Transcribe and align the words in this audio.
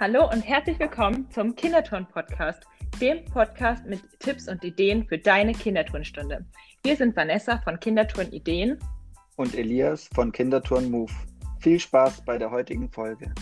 Hallo 0.00 0.30
und 0.30 0.42
herzlich 0.42 0.78
willkommen 0.78 1.28
zum 1.32 1.56
Kinderturn-Podcast, 1.56 2.62
dem 3.00 3.24
Podcast 3.24 3.84
mit 3.84 4.00
Tipps 4.20 4.46
und 4.46 4.62
Ideen 4.62 5.04
für 5.08 5.18
deine 5.18 5.52
Kinderturnstunde. 5.52 6.46
Wir 6.84 6.94
sind 6.94 7.16
Vanessa 7.16 7.58
von 7.62 7.80
Kinderturn 7.80 8.30
Ideen 8.30 8.78
und 9.34 9.56
Elias 9.56 10.08
von 10.14 10.30
Kinderturn 10.30 10.88
Move. 10.88 11.12
Viel 11.58 11.80
Spaß 11.80 12.24
bei 12.24 12.38
der 12.38 12.48
heutigen 12.48 12.88
Folge. 12.88 13.34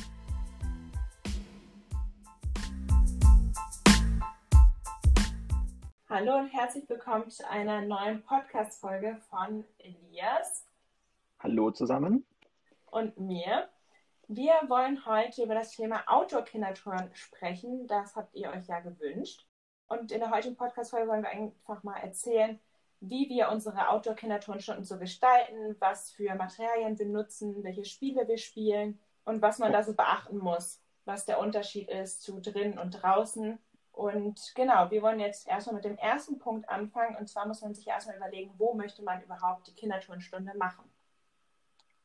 Hallo 6.09 6.39
und 6.39 6.49
herzlich 6.55 6.89
willkommen 6.89 7.29
zu 7.29 7.47
einer 7.51 7.83
neuen 7.83 8.23
Podcast-Folge 8.23 9.19
von 9.29 9.63
Elias. 9.77 10.65
Hallo 11.39 11.71
zusammen. 11.71 12.25
Und 12.87 13.21
mir. 13.21 13.69
Wir 14.29 14.55
wollen 14.67 15.07
heute 15.07 15.45
über 15.45 15.55
das 15.55 15.71
Thema 15.71 16.03
Outdoor-Kindertouren 16.09 17.15
sprechen. 17.15 17.87
Das 17.87 18.17
habt 18.17 18.35
ihr 18.35 18.51
euch 18.51 18.67
ja 18.67 18.81
gewünscht. 18.81 19.47
Und 19.87 20.11
in 20.11 20.19
der 20.19 20.33
heutigen 20.33 20.57
Podcast-Folge 20.57 21.09
wollen 21.09 21.23
wir 21.23 21.31
einfach 21.31 21.85
mal 21.85 21.99
erzählen, 21.99 22.59
wie 22.99 23.29
wir 23.29 23.51
unsere 23.51 23.89
Outdoor-Kinderturnstunden 23.89 24.85
so 24.85 24.99
gestalten, 24.99 25.77
was 25.79 26.11
für 26.11 26.35
Materialien 26.35 26.99
wir 26.99 27.07
nutzen, 27.07 27.63
welche 27.63 27.85
Spiele 27.85 28.27
wir 28.27 28.37
spielen 28.37 28.99
und 29.25 29.43
was 29.43 29.61
man 29.61 29.71
da 29.71 29.85
so 29.85 29.95
beachten 29.95 30.39
muss, 30.39 30.81
was 31.05 31.25
der 31.25 31.39
Unterschied 31.39 31.89
ist 31.89 32.23
zu 32.23 32.41
drinnen 32.41 32.81
und 32.81 33.01
draußen. 33.01 33.61
Und 33.93 34.53
genau, 34.57 34.91
wir 34.91 35.03
wollen 35.03 35.21
jetzt 35.21 35.47
erstmal 35.47 35.77
mit 35.77 35.85
dem 35.85 35.99
ersten 35.99 36.41
Punkt 36.41 36.69
anfangen. 36.69 37.15
Und 37.15 37.29
zwar 37.29 37.47
muss 37.47 37.61
man 37.61 37.75
sich 37.75 37.87
erstmal 37.87 38.17
überlegen, 38.17 38.53
wo 38.59 38.75
möchte 38.75 39.05
man 39.05 39.23
überhaupt 39.23 39.69
die 39.69 39.75
Kinderturnstunde 39.75 40.57
machen. 40.57 40.85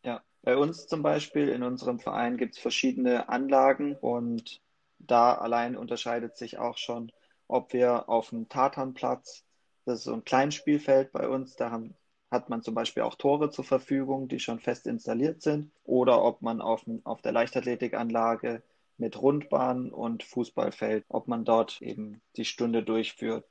Ja, 0.04 0.22
bei 0.44 0.58
uns 0.58 0.88
zum 0.88 1.04
Beispiel 1.04 1.50
in 1.50 1.64
unserem 1.64 2.00
Verein 2.00 2.38
gibt 2.38 2.56
es 2.56 2.62
verschiedene 2.62 3.30
Anlagen 3.30 3.96
und 3.96 4.62
da 4.98 5.34
allein 5.34 5.76
unterscheidet 5.76 6.38
sich 6.38 6.58
auch 6.58 6.78
schon, 6.78 7.12
ob 7.48 7.74
wir 7.74 8.10
auf 8.10 8.30
dem 8.30 8.50
Tatanplatz, 8.50 9.44
das 9.86 10.00
ist 10.00 10.04
so 10.06 10.14
ein 10.14 10.24
Kleinspielfeld 10.24 11.12
bei 11.12 11.28
uns, 11.28 11.56
da 11.56 11.72
haben, 11.72 11.96
hat 12.32 12.50
man 12.50 12.62
zum 12.62 12.74
Beispiel 12.74 13.04
auch 13.04 13.16
Tore 13.16 13.50
zur 13.50 13.66
Verfügung, 13.66 14.28
die 14.28 14.40
schon 14.40 14.60
fest 14.60 14.88
installiert 14.88 15.42
sind, 15.42 15.72
oder 15.84 16.24
ob 16.24 16.42
man 16.42 16.62
auf, 16.62 16.86
auf 17.04 17.22
der 17.22 17.34
Leichtathletikanlage 17.34 18.64
mit 18.98 19.22
Rundbahn 19.22 19.92
und 19.92 20.24
Fußballfeld, 20.24 21.06
ob 21.10 21.28
man 21.28 21.44
dort 21.44 21.82
eben 21.82 22.22
die 22.38 22.46
Stunde 22.46 22.84
durchführt. 22.84 23.46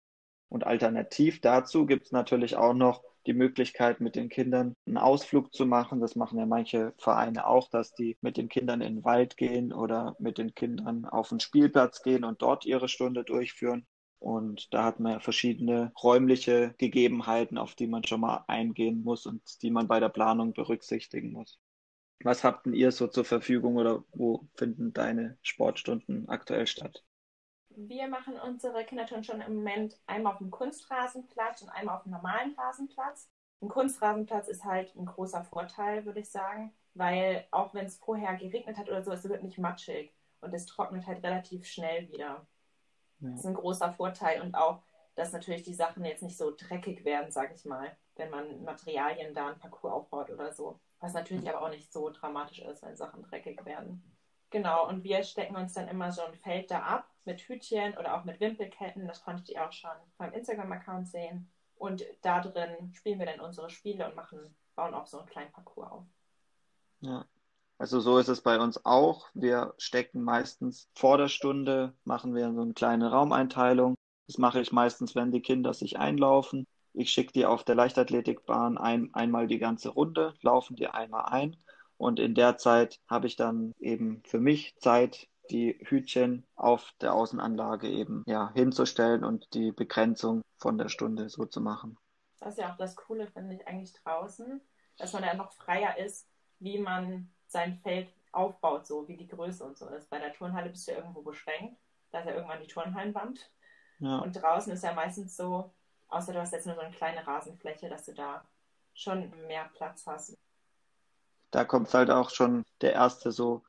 Und 0.50 0.66
alternativ 0.66 1.40
dazu 1.40 1.86
gibt 1.86 2.06
es 2.06 2.12
natürlich 2.12 2.56
auch 2.56 2.74
noch 2.74 3.02
die 3.26 3.34
Möglichkeit, 3.34 4.00
mit 4.00 4.16
den 4.16 4.28
Kindern 4.28 4.74
einen 4.86 4.98
Ausflug 4.98 5.54
zu 5.54 5.64
machen. 5.64 6.00
Das 6.00 6.16
machen 6.16 6.38
ja 6.38 6.46
manche 6.46 6.92
Vereine 6.98 7.46
auch, 7.46 7.68
dass 7.68 7.94
die 7.94 8.18
mit 8.20 8.36
den 8.36 8.48
Kindern 8.48 8.80
in 8.80 8.96
den 8.96 9.04
Wald 9.04 9.36
gehen 9.36 9.72
oder 9.72 10.16
mit 10.18 10.38
den 10.38 10.54
Kindern 10.54 11.04
auf 11.04 11.28
den 11.28 11.40
Spielplatz 11.40 12.02
gehen 12.02 12.24
und 12.24 12.42
dort 12.42 12.66
ihre 12.66 12.88
Stunde 12.88 13.24
durchführen. 13.24 13.86
Und 14.18 14.74
da 14.74 14.84
hat 14.84 15.00
man 15.00 15.12
ja 15.12 15.20
verschiedene 15.20 15.92
räumliche 16.02 16.74
Gegebenheiten, 16.78 17.56
auf 17.56 17.74
die 17.74 17.86
man 17.86 18.04
schon 18.04 18.20
mal 18.20 18.44
eingehen 18.48 19.02
muss 19.02 19.26
und 19.26 19.62
die 19.62 19.70
man 19.70 19.88
bei 19.88 20.00
der 20.00 20.10
Planung 20.10 20.52
berücksichtigen 20.52 21.32
muss. 21.32 21.58
Was 22.22 22.44
habt 22.44 22.66
denn 22.66 22.74
ihr 22.74 22.92
so 22.92 23.06
zur 23.06 23.24
Verfügung 23.24 23.76
oder 23.76 24.04
wo 24.12 24.46
finden 24.54 24.92
deine 24.92 25.38
Sportstunden 25.42 26.28
aktuell 26.28 26.66
statt? 26.66 27.02
Wir 27.76 28.08
machen 28.08 28.38
unsere 28.38 28.84
Kindertouren 28.84 29.24
schon 29.24 29.40
im 29.40 29.56
Moment 29.56 29.98
einmal 30.06 30.32
auf 30.32 30.38
dem 30.38 30.50
Kunstrasenplatz 30.50 31.62
und 31.62 31.70
einmal 31.70 31.96
auf 31.96 32.02
dem 32.02 32.12
normalen 32.12 32.54
Rasenplatz. 32.58 33.30
Ein 33.62 33.68
Kunstrasenplatz 33.68 34.48
ist 34.48 34.64
halt 34.64 34.94
ein 34.96 35.06
großer 35.06 35.44
Vorteil, 35.44 36.04
würde 36.04 36.20
ich 36.20 36.30
sagen, 36.30 36.74
weil 36.94 37.46
auch 37.50 37.72
wenn 37.74 37.86
es 37.86 37.98
vorher 37.98 38.36
geregnet 38.36 38.76
hat 38.76 38.88
oder 38.88 39.02
so, 39.02 39.12
es 39.12 39.28
wird 39.28 39.42
nicht 39.42 39.58
matschig 39.58 40.14
und 40.40 40.52
es 40.52 40.66
trocknet 40.66 41.06
halt 41.06 41.22
relativ 41.22 41.66
schnell 41.66 42.08
wieder. 42.08 42.46
Ja. 43.20 43.30
Das 43.30 43.40
ist 43.40 43.46
ein 43.46 43.54
großer 43.54 43.92
Vorteil 43.92 44.40
und 44.40 44.54
auch, 44.54 44.82
dass 45.14 45.32
natürlich 45.32 45.62
die 45.62 45.74
Sachen 45.74 46.04
jetzt 46.04 46.22
nicht 46.22 46.38
so 46.38 46.52
dreckig 46.56 47.04
werden, 47.04 47.30
sage 47.30 47.54
ich 47.54 47.64
mal, 47.64 47.96
wenn 48.16 48.30
man 48.30 48.64
Materialien 48.64 49.34
da 49.34 49.48
ein 49.48 49.58
Parcours 49.58 49.92
aufbaut 49.92 50.30
oder 50.30 50.52
so. 50.52 50.80
Was 50.98 51.12
natürlich 51.12 51.48
aber 51.48 51.62
auch 51.62 51.70
nicht 51.70 51.92
so 51.92 52.10
dramatisch 52.10 52.60
ist, 52.60 52.82
wenn 52.82 52.96
Sachen 52.96 53.22
dreckig 53.22 53.64
werden. 53.64 54.02
Genau, 54.50 54.88
und 54.88 55.04
wir 55.04 55.22
stecken 55.22 55.56
uns 55.56 55.74
dann 55.74 55.88
immer 55.88 56.10
so 56.10 56.22
ein 56.22 56.34
Feld 56.34 56.70
da 56.70 56.80
ab 56.80 57.09
mit 57.24 57.40
Hütchen 57.40 57.96
oder 57.96 58.16
auch 58.16 58.24
mit 58.24 58.40
Wimpelketten. 58.40 59.06
Das 59.06 59.22
konntet 59.22 59.48
ihr 59.50 59.66
auch 59.66 59.72
schon 59.72 59.90
beim 60.18 60.32
Instagram-Account 60.32 61.08
sehen. 61.08 61.50
Und 61.76 62.04
da 62.22 62.40
drin 62.40 62.92
spielen 62.92 63.18
wir 63.18 63.26
dann 63.26 63.40
unsere 63.40 63.70
Spiele 63.70 64.06
und 64.06 64.16
machen, 64.16 64.54
bauen 64.74 64.94
auch 64.94 65.06
so 65.06 65.18
einen 65.18 65.28
kleinen 65.28 65.52
Parcours 65.52 65.90
auf. 65.90 66.04
Ja. 67.00 67.24
Also 67.78 68.00
so 68.00 68.18
ist 68.18 68.28
es 68.28 68.42
bei 68.42 68.58
uns 68.58 68.84
auch. 68.84 69.30
Wir 69.32 69.72
stecken 69.78 70.22
meistens 70.22 70.90
vor 70.94 71.16
der 71.16 71.28
Stunde, 71.28 71.94
machen 72.04 72.34
wir 72.34 72.52
so 72.52 72.60
eine 72.60 72.74
kleine 72.74 73.10
Raumeinteilung. 73.10 73.94
Das 74.26 74.36
mache 74.36 74.60
ich 74.60 74.70
meistens, 74.70 75.14
wenn 75.14 75.32
die 75.32 75.40
Kinder 75.40 75.72
sich 75.72 75.98
einlaufen. 75.98 76.66
Ich 76.92 77.10
schicke 77.10 77.32
die 77.32 77.46
auf 77.46 77.64
der 77.64 77.76
Leichtathletikbahn 77.76 78.76
ein, 78.76 79.14
einmal 79.14 79.46
die 79.46 79.58
ganze 79.58 79.88
Runde, 79.88 80.34
laufen 80.42 80.76
die 80.76 80.88
einmal 80.88 81.26
ein 81.26 81.56
und 82.00 82.18
in 82.18 82.34
der 82.34 82.56
Zeit 82.56 82.98
habe 83.08 83.26
ich 83.26 83.36
dann 83.36 83.74
eben 83.78 84.22
für 84.24 84.40
mich 84.40 84.74
Zeit, 84.78 85.28
die 85.50 85.78
Hütchen 85.82 86.46
auf 86.56 86.92
der 87.00 87.14
Außenanlage 87.14 87.88
eben 87.88 88.24
ja, 88.26 88.52
hinzustellen 88.54 89.24
und 89.24 89.52
die 89.54 89.72
Begrenzung 89.72 90.42
von 90.56 90.78
der 90.78 90.88
Stunde 90.88 91.28
so 91.28 91.46
zu 91.46 91.60
machen. 91.60 91.98
Das 92.38 92.50
ist 92.50 92.58
ja 92.58 92.72
auch 92.72 92.76
das 92.76 92.96
Coole, 92.96 93.26
finde 93.26 93.54
ich, 93.54 93.66
eigentlich 93.66 93.92
draußen, 94.02 94.60
dass 94.98 95.12
man 95.12 95.24
ja 95.24 95.34
noch 95.34 95.52
freier 95.52 95.98
ist, 95.98 96.26
wie 96.58 96.78
man 96.78 97.30
sein 97.46 97.78
Feld 97.82 98.08
aufbaut, 98.32 98.86
so 98.86 99.08
wie 99.08 99.16
die 99.16 99.28
Größe 99.28 99.64
und 99.64 99.76
so 99.76 99.86
ist. 99.88 100.08
Bei 100.08 100.18
der 100.18 100.32
Turnhalle 100.32 100.70
bist 100.70 100.86
du 100.86 100.92
ja 100.92 100.98
irgendwo 100.98 101.22
beschränkt. 101.22 101.76
Da 102.12 102.20
ist 102.20 102.26
ja 102.26 102.34
irgendwann 102.34 102.60
die 102.60 102.68
Turnhallenwand. 102.68 103.50
Ja. 103.98 104.18
Und 104.18 104.32
draußen 104.32 104.72
ist 104.72 104.84
ja 104.84 104.94
meistens 104.94 105.36
so, 105.36 105.72
außer 106.08 106.32
du 106.32 106.40
hast 106.40 106.52
jetzt 106.52 106.66
nur 106.66 106.76
so 106.76 106.80
eine 106.80 106.94
kleine 106.94 107.26
Rasenfläche, 107.26 107.88
dass 107.88 108.06
du 108.06 108.14
da 108.14 108.44
schon 108.94 109.30
mehr 109.46 109.68
Platz 109.74 110.06
hast 110.06 110.36
da 111.50 111.64
kommt 111.64 111.92
halt 111.94 112.10
auch 112.10 112.30
schon 112.30 112.64
der 112.80 112.92
erste 112.92 113.32
so 113.32 113.62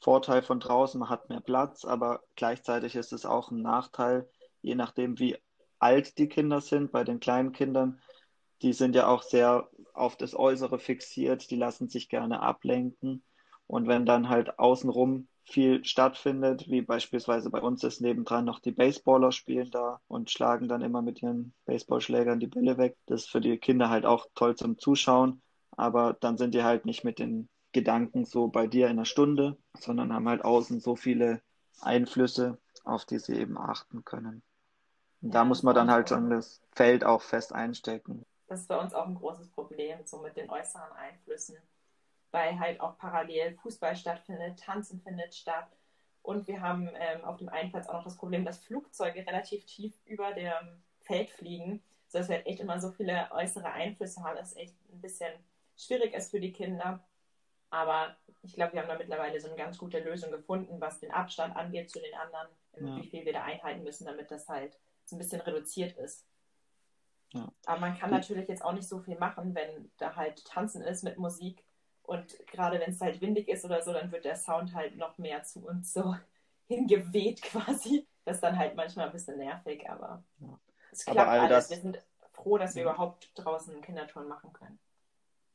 Vorteil 0.00 0.42
von 0.42 0.60
draußen, 0.60 0.98
man 0.98 1.08
hat 1.08 1.28
mehr 1.28 1.40
Platz, 1.40 1.84
aber 1.84 2.22
gleichzeitig 2.36 2.94
ist 2.96 3.12
es 3.12 3.26
auch 3.26 3.50
ein 3.50 3.62
Nachteil, 3.62 4.28
je 4.62 4.74
nachdem, 4.74 5.18
wie 5.18 5.36
alt 5.78 6.18
die 6.18 6.28
Kinder 6.28 6.60
sind. 6.60 6.92
Bei 6.92 7.04
den 7.04 7.20
kleinen 7.20 7.52
Kindern, 7.52 8.00
die 8.62 8.72
sind 8.72 8.94
ja 8.94 9.08
auch 9.08 9.22
sehr 9.22 9.68
auf 9.94 10.16
das 10.16 10.34
Äußere 10.34 10.78
fixiert, 10.78 11.50
die 11.50 11.56
lassen 11.56 11.88
sich 11.88 12.08
gerne 12.08 12.40
ablenken. 12.40 13.22
Und 13.66 13.86
wenn 13.86 14.06
dann 14.06 14.28
halt 14.28 14.58
außenrum 14.58 15.28
viel 15.44 15.84
stattfindet, 15.84 16.68
wie 16.68 16.82
beispielsweise 16.82 17.50
bei 17.50 17.60
uns 17.60 17.82
ist 17.84 18.00
nebendran 18.00 18.44
noch 18.44 18.60
die 18.60 18.72
Baseballer 18.72 19.32
spielen 19.32 19.70
da 19.70 20.00
und 20.08 20.30
schlagen 20.30 20.68
dann 20.68 20.82
immer 20.82 21.02
mit 21.02 21.22
ihren 21.22 21.54
Baseballschlägern 21.66 22.40
die 22.40 22.46
Bälle 22.46 22.78
weg. 22.78 22.96
Das 23.06 23.22
ist 23.22 23.30
für 23.30 23.40
die 23.40 23.58
Kinder 23.58 23.90
halt 23.90 24.06
auch 24.06 24.26
toll 24.34 24.56
zum 24.56 24.78
Zuschauen 24.78 25.42
aber 25.80 26.14
dann 26.20 26.36
sind 26.36 26.54
die 26.54 26.62
halt 26.62 26.84
nicht 26.84 27.04
mit 27.04 27.18
den 27.18 27.48
Gedanken 27.72 28.24
so 28.24 28.48
bei 28.48 28.66
dir 28.66 28.86
in 28.86 28.92
einer 28.92 29.04
Stunde, 29.04 29.56
sondern 29.78 30.12
haben 30.12 30.28
halt 30.28 30.44
außen 30.44 30.80
so 30.80 30.96
viele 30.96 31.40
Einflüsse, 31.80 32.58
auf 32.84 33.04
die 33.04 33.18
sie 33.18 33.36
eben 33.36 33.58
achten 33.58 34.04
können. 34.04 34.42
Und 35.22 35.28
ja, 35.28 35.40
da 35.40 35.44
muss 35.44 35.62
man 35.62 35.74
dann 35.74 35.90
halt 35.90 36.08
schon 36.08 36.30
das 36.30 36.60
Feld 36.72 37.04
auch 37.04 37.22
fest 37.22 37.52
einstecken. 37.52 38.24
Das 38.48 38.60
ist 38.60 38.68
bei 38.68 38.78
uns 38.78 38.94
auch 38.94 39.06
ein 39.06 39.14
großes 39.14 39.48
Problem, 39.50 39.98
so 40.04 40.18
mit 40.18 40.36
den 40.36 40.50
äußeren 40.50 40.92
Einflüssen, 40.92 41.56
weil 42.32 42.58
halt 42.58 42.80
auch 42.80 42.98
parallel 42.98 43.54
Fußball 43.62 43.94
stattfindet, 43.94 44.58
Tanzen 44.58 45.00
findet 45.00 45.34
statt. 45.34 45.68
Und 46.22 46.48
wir 46.48 46.60
haben 46.60 46.88
ähm, 46.94 47.24
auf 47.24 47.38
dem 47.38 47.48
einen 47.48 47.70
Platz 47.70 47.88
auch 47.88 47.94
noch 47.94 48.04
das 48.04 48.16
Problem, 48.16 48.44
dass 48.44 48.58
Flugzeuge 48.58 49.26
relativ 49.26 49.64
tief 49.66 49.94
über 50.04 50.32
dem 50.32 50.82
Feld 51.02 51.30
fliegen, 51.30 51.82
sodass 52.08 52.28
wir 52.28 52.36
halt 52.36 52.46
echt 52.46 52.60
immer 52.60 52.80
so 52.80 52.90
viele 52.90 53.28
äußere 53.30 53.70
Einflüsse 53.70 54.22
haben. 54.22 54.36
Das 54.36 54.52
ist 54.52 54.58
echt 54.58 54.74
ein 54.92 55.00
bisschen 55.00 55.32
schwierig 55.76 56.14
ist 56.14 56.30
für 56.30 56.40
die 56.40 56.52
Kinder. 56.52 57.00
Aber 57.70 58.16
ich 58.42 58.54
glaube, 58.54 58.72
wir 58.72 58.80
haben 58.80 58.88
da 58.88 58.98
mittlerweile 58.98 59.40
so 59.40 59.48
eine 59.48 59.56
ganz 59.56 59.78
gute 59.78 60.00
Lösung 60.00 60.30
gefunden, 60.30 60.80
was 60.80 60.98
den 60.98 61.12
Abstand 61.12 61.56
angeht 61.56 61.90
zu 61.90 62.00
den 62.00 62.14
anderen, 62.14 62.48
ja. 62.80 62.96
wie 62.96 63.08
viel 63.08 63.24
wir 63.24 63.32
da 63.32 63.44
einhalten 63.44 63.84
müssen, 63.84 64.04
damit 64.04 64.30
das 64.30 64.48
halt 64.48 64.78
so 65.04 65.16
ein 65.16 65.18
bisschen 65.18 65.40
reduziert 65.40 65.96
ist. 65.96 66.26
Ja. 67.32 67.48
Aber 67.66 67.80
man 67.80 67.96
kann 67.96 68.10
natürlich 68.10 68.48
jetzt 68.48 68.64
auch 68.64 68.72
nicht 68.72 68.88
so 68.88 68.98
viel 68.98 69.16
machen, 69.16 69.54
wenn 69.54 69.90
da 69.98 70.16
halt 70.16 70.44
Tanzen 70.44 70.82
ist 70.82 71.04
mit 71.04 71.16
Musik 71.16 71.64
und 72.02 72.36
gerade 72.48 72.80
wenn 72.80 72.90
es 72.90 73.00
halt 73.00 73.20
windig 73.20 73.48
ist 73.48 73.64
oder 73.64 73.82
so, 73.82 73.92
dann 73.92 74.10
wird 74.10 74.24
der 74.24 74.34
Sound 74.34 74.74
halt 74.74 74.96
noch 74.96 75.16
mehr 75.18 75.44
zu 75.44 75.64
uns 75.64 75.92
so 75.92 76.16
hingeweht 76.66 77.40
quasi. 77.42 78.06
Das 78.24 78.38
ist 78.38 78.42
dann 78.42 78.58
halt 78.58 78.74
manchmal 78.74 79.06
ein 79.06 79.12
bisschen 79.12 79.38
nervig, 79.38 79.88
aber 79.88 80.24
ja. 80.40 80.58
es 80.90 81.04
klappt 81.04 81.20
aber 81.20 81.42
alles. 81.42 81.68
Das... 81.68 81.70
Wir 81.70 81.82
sind 81.82 82.04
froh, 82.32 82.58
dass 82.58 82.74
wir 82.74 82.82
überhaupt 82.82 83.30
draußen 83.36 83.80
Kindertouren 83.80 84.28
machen 84.28 84.52
können. 84.52 84.80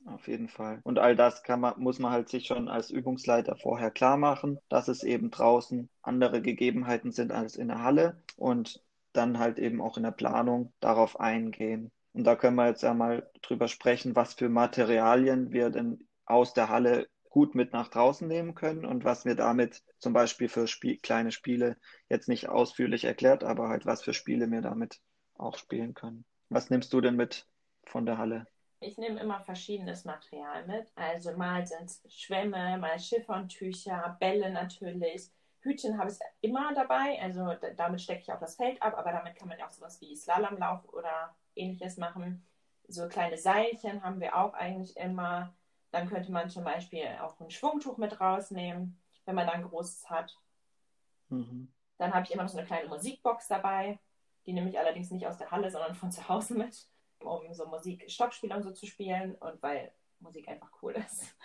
Auf 0.05 0.27
jeden 0.27 0.49
Fall. 0.49 0.79
Und 0.83 0.99
all 0.99 1.15
das 1.15 1.41
kann 1.41 1.59
man, 1.59 1.79
muss 1.79 1.97
man 1.99 2.11
halt 2.11 2.29
sich 2.29 2.45
schon 2.45 2.67
als 2.67 2.91
Übungsleiter 2.91 3.55
vorher 3.55 3.89
klar 3.89 4.17
machen, 4.17 4.59
dass 4.69 4.87
es 4.87 5.03
eben 5.03 5.31
draußen 5.31 5.89
andere 6.03 6.41
Gegebenheiten 6.41 7.11
sind 7.11 7.31
als 7.31 7.55
in 7.55 7.69
der 7.69 7.81
Halle 7.81 8.21
und 8.37 8.83
dann 9.13 9.39
halt 9.39 9.57
eben 9.57 9.81
auch 9.81 9.97
in 9.97 10.03
der 10.03 10.11
Planung 10.11 10.71
darauf 10.79 11.19
eingehen. 11.19 11.91
Und 12.13 12.23
da 12.23 12.35
können 12.35 12.55
wir 12.55 12.67
jetzt 12.67 12.83
ja 12.83 12.93
mal 12.93 13.29
drüber 13.41 13.67
sprechen, 13.67 14.15
was 14.15 14.35
für 14.35 14.47
Materialien 14.47 15.51
wir 15.51 15.71
denn 15.71 16.07
aus 16.25 16.53
der 16.53 16.69
Halle 16.69 17.07
gut 17.29 17.55
mit 17.55 17.73
nach 17.73 17.87
draußen 17.89 18.27
nehmen 18.27 18.53
können 18.53 18.85
und 18.85 19.03
was 19.03 19.25
wir 19.25 19.35
damit 19.35 19.83
zum 19.97 20.13
Beispiel 20.13 20.49
für 20.49 20.67
Spiel, 20.67 20.97
kleine 20.99 21.31
Spiele 21.31 21.77
jetzt 22.09 22.29
nicht 22.29 22.47
ausführlich 22.47 23.05
erklärt, 23.05 23.43
aber 23.43 23.69
halt 23.69 23.85
was 23.85 24.03
für 24.03 24.13
Spiele 24.13 24.49
wir 24.51 24.61
damit 24.61 25.01
auch 25.33 25.57
spielen 25.57 25.93
können. 25.95 26.25
Was 26.49 26.69
nimmst 26.69 26.93
du 26.93 27.01
denn 27.01 27.15
mit 27.15 27.47
von 27.85 28.05
der 28.05 28.17
Halle? 28.17 28.45
Ich 28.79 28.97
nehme 28.97 29.19
immer 29.19 29.39
verschiedenes 29.41 30.05
Material 30.05 30.65
mit. 30.67 30.91
Also 30.95 31.35
mal 31.35 31.65
sind 31.65 31.85
es 31.85 32.01
Schwämme, 32.13 32.77
mal 32.77 32.99
Schifferntücher, 32.99 34.17
Bälle 34.19 34.51
natürlich. 34.51 35.31
Hütchen 35.61 35.97
habe 35.97 36.11
ich 36.11 36.19
immer 36.41 36.73
dabei. 36.73 37.19
Also 37.21 37.55
damit 37.75 38.01
stecke 38.01 38.21
ich 38.21 38.31
auch 38.31 38.39
das 38.39 38.55
Feld 38.55 38.81
ab, 38.81 38.95
aber 38.97 39.11
damit 39.11 39.35
kann 39.35 39.47
man 39.47 39.57
ja 39.57 39.67
auch 39.67 39.71
sowas 39.71 39.99
wie 40.01 40.15
Slalomlauf 40.15 40.87
oder 40.93 41.35
ähnliches 41.55 41.97
machen. 41.97 42.45
So 42.87 43.07
kleine 43.07 43.37
Seilchen 43.37 44.03
haben 44.03 44.19
wir 44.19 44.35
auch 44.35 44.53
eigentlich 44.53 44.95
immer. 44.97 45.53
Dann 45.91 46.07
könnte 46.09 46.31
man 46.31 46.49
zum 46.49 46.63
Beispiel 46.63 47.07
auch 47.21 47.39
ein 47.39 47.49
Schwungtuch 47.49 47.97
mit 47.97 48.19
rausnehmen, 48.19 49.01
wenn 49.25 49.35
man 49.35 49.47
dann 49.47 49.63
großes 49.63 50.09
hat. 50.09 50.37
Mhm. 51.29 51.71
Dann 51.97 52.13
habe 52.13 52.25
ich 52.25 52.31
immer 52.31 52.43
noch 52.43 52.49
so 52.49 52.57
eine 52.57 52.67
kleine 52.67 52.89
Musikbox 52.89 53.47
dabei. 53.47 53.97
Die 54.45 54.53
nehme 54.53 54.69
ich 54.69 54.77
allerdings 54.77 55.09
nicht 55.09 55.25
aus 55.25 55.37
der 55.37 55.49
Halle, 55.49 55.71
sondern 55.71 55.95
von 55.95 56.11
zu 56.11 56.27
Hause 56.29 56.53
mit, 56.53 56.87
um 57.25 57.53
so 57.53 57.65
Musik, 57.67 58.09
Stockspiel 58.09 58.53
und 58.53 58.63
so 58.63 58.71
zu 58.71 58.85
spielen 58.85 59.35
und 59.35 59.61
weil 59.61 59.91
Musik 60.19 60.47
einfach 60.47 60.71
cool 60.81 60.93
ist. 60.93 61.35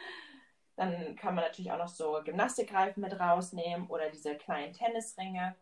Dann 0.76 1.16
kann 1.16 1.34
man 1.34 1.44
natürlich 1.44 1.70
auch 1.72 1.78
noch 1.78 1.88
so 1.88 2.20
Gymnastikreifen 2.24 3.02
mit 3.02 3.18
rausnehmen 3.18 3.88
oder 3.88 4.08
diese 4.10 4.36
kleinen 4.36 4.72
Tennisringe. 4.72 5.54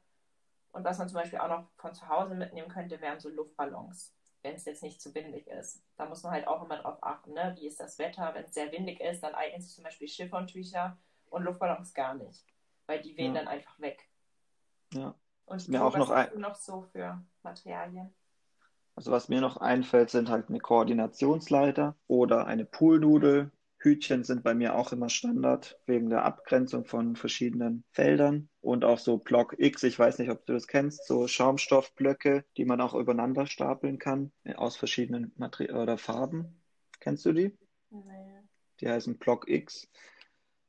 Und 0.71 0.85
was 0.85 0.99
man 0.99 1.09
zum 1.09 1.17
Beispiel 1.17 1.39
auch 1.41 1.49
noch 1.49 1.67
von 1.77 1.95
zu 1.95 2.09
Hause 2.09 2.35
mitnehmen 2.35 2.69
könnte, 2.69 3.01
wären 3.01 3.19
so 3.19 3.29
Luftballons 3.29 4.15
wenn 4.43 4.55
es 4.55 4.65
jetzt 4.65 4.83
nicht 4.83 5.01
zu 5.01 5.15
windig 5.15 5.47
ist. 5.49 5.83
Da 5.97 6.07
muss 6.07 6.23
man 6.23 6.33
halt 6.33 6.47
auch 6.47 6.65
immer 6.65 6.79
drauf 6.79 6.99
achten, 7.03 7.33
ne? 7.33 7.55
wie 7.59 7.67
ist 7.67 7.81
das 7.81 7.99
Wetter. 7.99 8.35
Wenn 8.35 8.45
es 8.45 8.55
sehr 8.55 8.71
windig 8.73 9.01
ist, 9.01 9.23
dann 9.23 9.35
eignen 9.35 9.61
sich 9.61 9.75
zum 9.75 9.85
Beispiel 9.85 10.09
Schifferntücher 10.09 10.97
und 11.31 11.43
Luftballons 11.43 11.93
gar 11.95 12.15
nicht, 12.15 12.47
weil 12.87 13.01
die 13.01 13.17
wehen 13.17 13.35
ja. 13.35 13.41
dann 13.41 13.49
einfach 13.49 13.79
weg. 13.81 14.09
Ja. 14.93 15.15
Und 15.47 15.69
mir 15.69 15.85
auch 15.85 15.97
noch, 15.97 16.11
ein... 16.11 16.39
noch 16.39 16.55
so 16.55 16.83
für 16.83 17.23
Materialien? 17.43 18.15
Also 18.99 19.13
was 19.13 19.29
mir 19.29 19.41
noch 19.41 19.59
einfällt, 19.59 20.11
sind 20.11 20.29
halt 20.29 20.49
eine 20.49 20.59
Koordinationsleiter 20.59 21.95
oder 22.09 22.49
eine 22.49 22.65
Poolnudel 22.65 23.53
Hütchen 23.79 24.25
sind 24.25 24.43
bei 24.43 24.55
mir 24.55 24.75
auch 24.75 24.91
immer 24.91 25.09
Standard 25.09 25.79
wegen 25.87 26.11
der 26.11 26.25
Abgrenzung 26.25 26.85
von 26.85 27.15
verschiedenen 27.15 27.85
Feldern 27.93 28.49
und 28.61 28.85
auch 28.85 28.99
so 28.99 29.19
Block 29.19 29.55
X, 29.57 29.85
ich 29.85 29.97
weiß 29.97 30.19
nicht, 30.19 30.33
ob 30.33 30.45
du 30.47 30.53
das 30.53 30.67
kennst, 30.67 31.07
so 31.07 31.29
Schaumstoffblöcke, 31.29 32.45
die 32.57 32.65
man 32.65 32.81
auch 32.81 32.97
übereinander 32.97 33.47
stapeln 33.47 34.01
kann 34.01 34.33
aus 34.57 34.77
verschiedenen 34.77 35.31
Materialien 35.37 35.81
oder 35.81 35.97
Farben. 35.97 36.61
Kennst 36.99 37.25
du 37.25 37.33
die? 37.33 37.57
Nee. 37.91 38.43
Die 38.81 38.89
heißen 38.89 39.17
Block 39.17 39.49
X. 39.49 39.89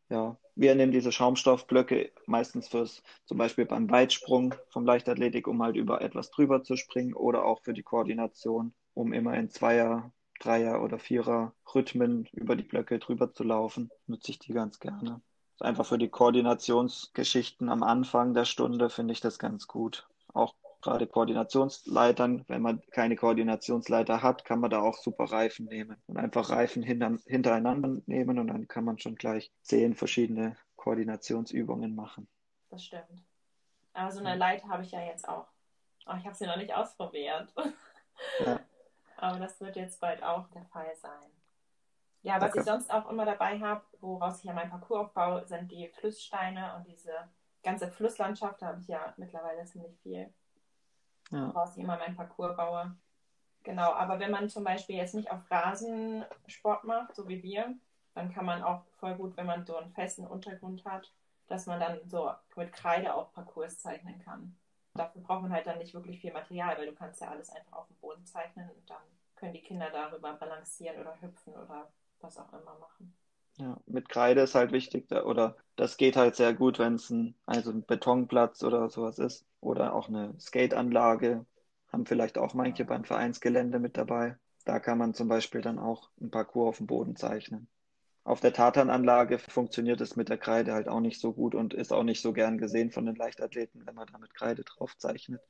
Ja, 0.10 0.38
wir 0.56 0.76
nehmen 0.76 0.92
diese 0.92 1.12
Schaumstoffblöcke 1.12 2.12
meistens 2.26 2.68
fürs, 2.68 3.04
zum 3.26 3.38
Beispiel 3.38 3.66
beim 3.66 3.90
Weitsprung 3.90 4.56
vom 4.70 4.86
Leichtathletik, 4.86 5.48
um 5.48 5.62
halt 5.62 5.76
über 5.76 6.02
etwas 6.02 6.32
drüber 6.32 6.64
zu 6.64 6.76
springen 6.76 7.14
oder 7.14 7.46
auch 7.46 7.62
für 7.62 7.74
die 7.74 7.84
Koordination, 7.84 8.74
um 8.94 9.14
immer 9.14 9.36
in 9.36 9.50
Zweier 9.50 10.12
Dreier- 10.40 10.82
oder 10.82 11.00
Vierer-Rhythmen 11.00 12.28
über 12.32 12.56
die 12.56 12.64
Blöcke 12.64 12.98
drüber 12.98 13.34
zu 13.34 13.44
laufen, 13.44 13.92
nutze 14.08 14.32
ich 14.32 14.40
die 14.40 14.54
ganz 14.54 14.80
gerne. 14.80 15.22
Einfach 15.60 15.86
für 15.86 15.98
die 15.98 16.10
Koordinationsgeschichten 16.10 17.70
am 17.70 17.84
Anfang 17.84 18.34
der 18.34 18.46
Stunde 18.46 18.90
finde 18.90 19.12
ich 19.12 19.20
das 19.20 19.38
ganz 19.38 19.68
gut. 19.68 20.08
Auch 20.34 20.56
gerade 20.82 21.08
Koordinationsleitern, 21.08 22.46
wenn 22.48 22.62
man 22.62 22.82
keine 22.92 23.16
Koordinationsleiter 23.16 24.22
hat, 24.22 24.46
kann 24.46 24.60
man 24.60 24.70
da 24.70 24.82
auch 24.82 24.98
super 24.98 25.26
Reifen 25.26 25.66
nehmen 25.66 25.98
und 26.08 26.18
einfach 26.18 26.50
Reifen 26.50 26.84
hintereinander 26.84 28.02
nehmen 28.06 28.40
und 28.40 28.48
dann 28.48 28.68
kann 28.68 28.86
man 28.86 28.98
schon 28.98 29.16
gleich 29.16 29.52
zehn 29.62 29.96
verschiedene 29.96 30.56
Koordinationsübungen 30.76 31.96
machen. 31.96 32.28
Das 32.70 32.84
stimmt. 32.84 33.24
Aber 33.94 34.12
so 34.12 34.20
eine 34.20 34.36
Leiter 34.36 34.68
habe 34.70 34.84
ich 34.84 34.92
ja 34.92 35.02
jetzt 35.02 35.28
auch. 35.28 35.48
Aber 36.06 36.18
ich 36.18 36.26
habe 36.26 36.36
sie 36.36 36.46
noch 36.46 36.58
nicht 36.58 36.74
ausprobiert. 36.74 37.54
Ja. 38.46 38.60
Aber 39.18 39.38
das 39.40 39.60
wird 39.60 39.76
jetzt 39.76 40.00
bald 40.00 40.24
auch 40.24 40.48
der 40.50 40.64
Fall 40.66 40.96
sein. 40.96 41.30
Ja, 42.22 42.40
was 42.40 42.52
okay. 42.52 42.60
ich 42.60 42.66
sonst 42.66 42.92
auch 42.92 43.10
immer 43.10 43.26
dabei 43.26 43.60
habe, 43.60 43.84
woraus 44.00 44.40
ich 44.40 44.46
ja 44.46 44.54
mein 44.54 44.70
Parcours 44.70 45.08
aufbaue, 45.08 45.46
sind 45.46 45.72
die 45.72 45.88
Flusssteine 45.90 46.76
und 46.76 46.88
diese 46.88 47.14
ganze 47.64 47.90
Flusslandschaft. 47.90 48.62
Da 48.62 48.68
habe 48.68 48.82
ich 48.82 48.88
ja 48.88 49.14
mittlerweile 49.18 49.66
ziemlich 49.66 49.98
viel, 50.02 50.34
ja. 51.32 51.54
woraus 51.54 51.76
ich 51.76 51.84
immer 51.84 51.98
mein 51.98 52.16
Parcours 52.16 52.56
baue. 52.56 52.96
Genau, 53.64 53.92
aber 53.94 54.20
wenn 54.20 54.32
man 54.32 54.50
zum 54.50 54.64
Beispiel 54.64 54.96
jetzt 54.96 55.16
nicht 55.16 55.32
auf 55.32 55.50
Rasen 55.52 56.26
Sport 56.48 56.86
macht, 56.86 57.16
so 57.16 57.28
wie 57.28 57.44
wir, 57.44 57.76
dann 58.14 58.34
kann 58.34 58.46
man 58.46 58.64
auch 58.64 58.84
voll 59.00 59.16
gut, 59.16 59.36
wenn 59.38 59.46
man 59.46 59.66
so 59.66 59.78
einen 59.78 59.92
festen 59.92 60.26
Untergrund 60.26 60.86
hat, 60.86 61.12
dass 61.48 61.66
man 61.66 61.80
dann 61.80 62.00
so 62.08 62.32
mit 62.56 62.72
Kreide 62.74 63.14
auch 63.14 63.34
Parcours 63.34 63.80
zeichnen 63.80 64.20
kann 64.20 64.56
dafür 65.00 65.22
braucht 65.22 65.44
man 65.44 65.54
halt 65.54 65.68
dann 65.68 65.78
nicht 65.78 65.94
wirklich 65.94 66.20
viel 66.20 66.34
Material, 66.34 66.78
weil 66.78 66.88
du 66.88 66.94
kannst 66.94 67.22
ja 67.22 67.30
alles 67.30 67.50
einfach 67.50 67.74
auf 67.74 67.88
dem 67.88 67.98
Boden 67.98 68.26
zeichnen 68.26 68.70
und 68.70 68.90
dann 68.90 69.02
können 69.36 69.54
die 69.54 69.62
Kinder 69.62 69.90
darüber 69.92 70.34
balancieren 70.34 71.00
oder 71.00 71.20
hüpfen 71.22 71.54
oder 71.54 71.92
was 72.20 72.38
auch 72.38 72.52
immer 72.54 72.78
machen. 72.80 73.14
Ja, 73.58 73.78
mit 73.88 74.10
Kreide 74.10 74.42
ist 74.42 74.56
halt 74.56 74.72
wichtig, 74.72 75.12
oder 75.12 75.56
das 75.76 75.98
geht 75.98 76.16
halt 76.16 76.36
sehr 76.36 76.54
gut, 76.54 76.80
wenn 76.80 76.96
es 76.96 77.10
ein, 77.10 77.36
also 77.46 77.72
ein 77.72 77.86
Betonplatz 77.86 78.64
oder 78.64 78.90
sowas 78.90 79.20
ist 79.20 79.46
oder 79.62 79.94
auch 79.94 80.08
eine 80.08 80.34
Skateanlage, 80.40 81.46
haben 81.92 82.06
vielleicht 82.06 82.38
auch 82.38 82.54
manche 82.54 82.86
beim 82.86 83.04
Vereinsgelände 83.04 83.80
mit 83.80 83.98
dabei. 83.98 84.38
Da 84.66 84.80
kann 84.80 84.98
man 84.98 85.14
zum 85.14 85.28
Beispiel 85.28 85.62
dann 85.62 85.80
auch 85.80 86.10
ein 86.22 86.32
Parcours 86.32 86.70
auf 86.70 86.78
dem 86.78 86.88
Boden 86.88 87.16
zeichnen. 87.16 87.68
Auf 88.24 88.42
der 88.42 88.54
Tatananlage 88.54 89.40
funktioniert 89.40 90.02
es 90.02 90.16
mit 90.16 90.30
der 90.30 90.38
Kreide 90.38 90.74
halt 90.74 90.88
auch 90.88 91.00
nicht 91.00 91.20
so 91.20 91.34
gut 91.34 91.56
und 91.56 91.74
ist 91.74 91.92
auch 91.92 92.04
nicht 92.04 92.22
so 92.22 92.34
gern 92.34 92.58
gesehen 92.58 92.92
von 92.92 93.06
den 93.06 93.16
Leichtathleten, 93.16 93.86
wenn 93.88 93.96
man 93.96 94.08
da 94.08 94.18
mit 94.20 94.36
Kreide 94.36 94.64
drauf 94.64 94.96
zeichnet. 94.98 95.42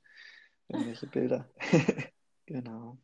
Irgendwelche 0.70 1.08
Bilder. 1.08 1.50
genau. 2.46 2.98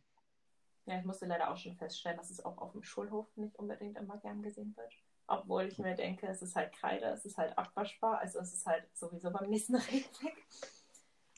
Ja, 0.86 1.00
ich 1.00 1.06
musste 1.06 1.25
leider 1.25 1.52
auch 1.52 1.57
schon 1.57 1.75
feststellen, 1.75 2.18
dass 2.18 2.30
es 2.30 2.46
auch 2.46 2.60
auf 2.60 2.72
dem 2.74 2.84
Schulhof 2.84 3.25
nicht 3.36 3.56
unbedingt 3.57 3.98
immer 3.98 4.18
gern 4.18 4.44
gesehen 4.44 4.74
wird. 4.78 4.94
Obwohl 5.28 5.63
ich 5.63 5.80
mir 5.80 5.96
denke, 5.96 6.28
es 6.28 6.44
ist 6.44 6.56
halt 6.56 6.72
Kreide, 6.74 7.07
es 7.07 7.25
ist 7.25 7.38
halt 7.38 7.57
abwaschbar, 7.57 8.19
also 8.19 8.40
es 8.40 8.54
ist 8.54 8.66
halt 8.68 8.86
sowieso 8.96 9.31
beim 9.31 9.50
nächsten 9.50 9.75
Regen 9.75 10.06
weg. 10.22 10.46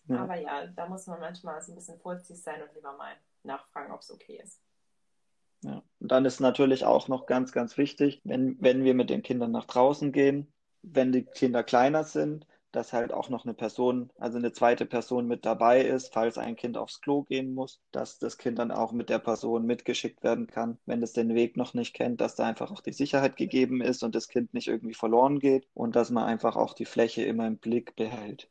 Ja. 0.07 0.24
Aber 0.24 0.36
ja, 0.36 0.68
da 0.68 0.88
muss 0.88 1.07
man 1.07 1.19
manchmal 1.19 1.62
so 1.62 1.71
ein 1.71 1.75
bisschen 1.75 2.00
vorsichtig 2.00 2.42
sein 2.42 2.62
und 2.62 2.74
lieber 2.74 2.95
mal 2.98 3.13
nachfragen, 3.44 3.92
ob 3.92 4.01
es 4.01 4.12
okay 4.12 4.39
ist. 4.44 4.62
Ja. 5.62 5.81
Und 6.00 6.12
dann 6.12 6.25
ist 6.25 6.39
natürlich 6.39 6.86
auch 6.86 7.07
noch 7.07 7.25
ganz, 7.25 7.51
ganz 7.51 7.77
wichtig, 7.77 8.21
wenn, 8.24 8.57
wenn 8.62 8.83
wir 8.83 8.94
mit 8.94 9.09
den 9.09 9.24
Kindern 9.24 9.51
nach 9.51 9.65
draußen 9.65 10.12
gehen, 10.12 10.51
wenn 10.83 11.12
die 11.12 11.24
Kinder 11.24 11.63
kleiner 11.63 12.04
sind, 12.04 12.45
dass 12.71 12.94
halt 12.94 13.12
auch 13.12 13.30
noch 13.30 13.45
eine 13.45 13.54
Person, 13.54 14.12
also 14.18 14.38
eine 14.38 14.51
zweite 14.51 14.86
Person 14.86 15.28
mit 15.28 15.45
dabei 15.45 15.81
ist, 15.81 16.14
falls 16.14 16.37
ein 16.37 16.56
Kind 16.56 16.78
aufs 16.78 17.02
Klo 17.02 17.23
gehen 17.23 17.54
muss, 17.54 17.81
dass 17.92 18.19
das 18.19 18.37
Kind 18.37 18.59
dann 18.59 18.71
auch 18.71 18.92
mit 18.92 19.09
der 19.09 19.19
Person 19.19 19.66
mitgeschickt 19.66 20.23
werden 20.23 20.47
kann, 20.47 20.78
wenn 20.85 21.02
es 21.02 21.14
den 21.14 21.33
Weg 21.33 21.57
noch 21.57 21.73
nicht 21.73 21.94
kennt, 21.94 22.21
dass 22.21 22.35
da 22.35 22.45
einfach 22.45 22.71
auch 22.71 22.81
die 22.81 22.94
Sicherheit 22.94 23.35
gegeben 23.35 23.81
ist 23.81 24.04
und 24.04 24.16
das 24.16 24.28
Kind 24.28 24.54
nicht 24.54 24.68
irgendwie 24.68 24.94
verloren 24.94 25.40
geht 25.40 25.68
und 25.73 25.95
dass 25.95 26.11
man 26.11 26.26
einfach 26.26 26.56
auch 26.56 26.73
die 26.73 26.85
Fläche 26.85 27.23
immer 27.23 27.47
im 27.47 27.57
Blick 27.57 27.95
behält. 27.95 28.49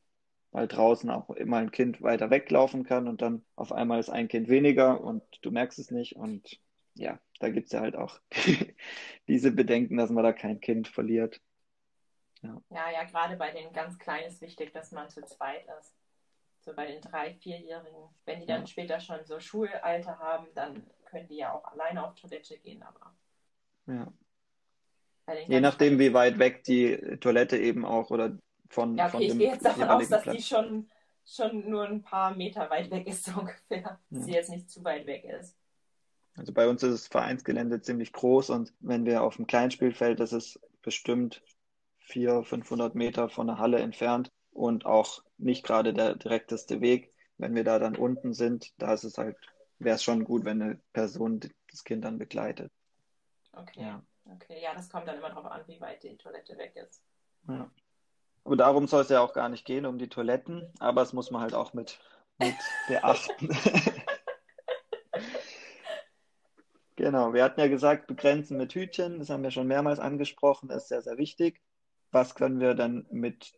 Weil 0.56 0.68
draußen 0.68 1.10
auch 1.10 1.28
immer 1.28 1.58
ein 1.58 1.70
Kind 1.70 2.00
weiter 2.00 2.30
weglaufen 2.30 2.84
kann 2.84 3.08
und 3.08 3.20
dann 3.20 3.44
auf 3.56 3.72
einmal 3.72 4.00
ist 4.00 4.08
ein 4.08 4.26
Kind 4.26 4.48
weniger 4.48 5.02
und 5.02 5.22
du 5.42 5.50
merkst 5.50 5.78
es 5.78 5.90
nicht 5.90 6.16
und 6.16 6.58
ja, 6.94 7.20
da 7.40 7.50
gibt 7.50 7.66
es 7.66 7.72
ja 7.72 7.80
halt 7.80 7.94
auch 7.94 8.18
diese 9.28 9.52
Bedenken, 9.52 9.98
dass 9.98 10.08
man 10.08 10.24
da 10.24 10.32
kein 10.32 10.58
Kind 10.62 10.88
verliert. 10.88 11.42
Ja. 12.40 12.62
ja, 12.70 12.90
ja, 12.90 13.04
gerade 13.04 13.36
bei 13.36 13.50
den 13.50 13.70
ganz 13.74 13.98
Kleinen 13.98 14.28
ist 14.28 14.40
wichtig, 14.40 14.72
dass 14.72 14.92
man 14.92 15.10
zu 15.10 15.22
zweit 15.26 15.66
ist. 15.78 15.94
So 16.60 16.72
bei 16.72 16.86
den 16.86 17.02
drei, 17.02 17.34
vierjährigen. 17.34 18.08
Wenn 18.24 18.40
die 18.40 18.46
dann 18.46 18.62
ja. 18.62 18.66
später 18.66 18.98
schon 18.98 19.26
so 19.26 19.38
Schulalter 19.38 20.18
haben, 20.18 20.46
dann 20.54 20.86
können 21.04 21.28
die 21.28 21.36
ja 21.36 21.52
auch 21.52 21.64
alleine 21.66 22.02
auf 22.02 22.14
Toilette 22.14 22.56
gehen, 22.56 22.82
aber. 22.82 23.14
Ja. 23.88 24.10
Je 25.48 25.60
nachdem, 25.60 25.98
wie 25.98 26.14
weit 26.14 26.38
weg 26.38 26.64
die 26.64 26.96
Toilette 27.20 27.58
eben 27.58 27.84
auch 27.84 28.10
oder 28.10 28.38
von. 28.68 28.96
Ja, 28.96 29.06
okay, 29.06 29.12
von 29.12 29.22
ich 29.22 29.38
gehe 29.38 29.52
jetzt 29.52 29.64
davon 29.64 29.88
aus, 29.88 30.08
dass 30.08 30.22
Platz. 30.22 30.36
die 30.36 30.42
schon, 30.42 30.90
schon 31.24 31.68
nur 31.68 31.86
ein 31.86 32.02
paar 32.02 32.34
Meter 32.34 32.68
weit 32.70 32.90
weg 32.90 33.06
ist, 33.06 33.24
so 33.26 33.40
ungefähr. 33.40 33.78
Ja. 33.78 34.00
Dass 34.10 34.24
sie 34.24 34.32
jetzt 34.32 34.50
nicht 34.50 34.70
zu 34.70 34.84
weit 34.84 35.06
weg 35.06 35.24
ist. 35.24 35.56
Also 36.36 36.52
bei 36.52 36.68
uns 36.68 36.82
ist 36.82 36.92
das 36.92 37.06
Vereinsgelände 37.06 37.80
ziemlich 37.80 38.12
groß 38.12 38.50
und 38.50 38.74
wenn 38.80 39.06
wir 39.06 39.22
auf 39.22 39.36
dem 39.36 39.46
Kleinspielfeld, 39.46 40.20
das 40.20 40.32
ist 40.32 40.60
bestimmt 40.82 41.42
400, 42.00 42.46
500 42.46 42.94
Meter 42.94 43.28
von 43.28 43.46
der 43.46 43.58
Halle 43.58 43.78
entfernt 43.78 44.30
und 44.50 44.84
auch 44.84 45.22
nicht 45.38 45.64
gerade 45.64 45.94
der 45.94 46.14
direkteste 46.14 46.80
Weg. 46.80 47.10
Wenn 47.38 47.54
wir 47.54 47.64
da 47.64 47.78
dann 47.78 47.96
unten 47.96 48.32
sind, 48.34 48.72
da 48.78 48.92
ist 48.92 49.04
es 49.04 49.18
halt, 49.18 49.36
wäre 49.78 49.96
es 49.96 50.02
schon 50.02 50.24
gut, 50.24 50.44
wenn 50.44 50.60
eine 50.60 50.80
Person 50.92 51.40
das 51.70 51.84
Kind 51.84 52.04
dann 52.04 52.18
begleitet. 52.18 52.70
Okay. 53.52 53.80
Ja. 53.80 54.02
Okay, 54.34 54.60
ja, 54.60 54.74
das 54.74 54.88
kommt 54.90 55.06
dann 55.06 55.18
immer 55.18 55.28
darauf 55.28 55.46
an, 55.46 55.62
wie 55.66 55.80
weit 55.80 56.02
die 56.02 56.16
Toilette 56.16 56.56
weg 56.58 56.74
ist. 56.76 57.02
Ja. 57.48 57.70
Aber 58.46 58.56
darum 58.56 58.86
soll 58.86 59.02
es 59.02 59.08
ja 59.08 59.20
auch 59.20 59.32
gar 59.32 59.48
nicht 59.48 59.64
gehen, 59.64 59.86
um 59.86 59.98
die 59.98 60.08
Toiletten, 60.08 60.72
aber 60.78 61.02
es 61.02 61.12
muss 61.12 61.32
man 61.32 61.42
halt 61.42 61.52
auch 61.52 61.74
mit, 61.74 61.98
mit 62.38 62.54
beachten. 62.88 63.50
Genau, 66.98 67.34
wir 67.34 67.44
hatten 67.44 67.60
ja 67.60 67.68
gesagt, 67.68 68.06
begrenzen 68.06 68.56
mit 68.56 68.74
Hütchen, 68.74 69.18
das 69.18 69.28
haben 69.28 69.42
wir 69.42 69.50
schon 69.50 69.66
mehrmals 69.66 69.98
angesprochen, 69.98 70.70
das 70.70 70.84
ist 70.84 70.88
sehr, 70.88 71.02
sehr 71.02 71.18
wichtig. 71.18 71.60
Was 72.10 72.34
können 72.34 72.58
wir 72.58 72.72
dann 72.72 73.06
mit, 73.10 73.52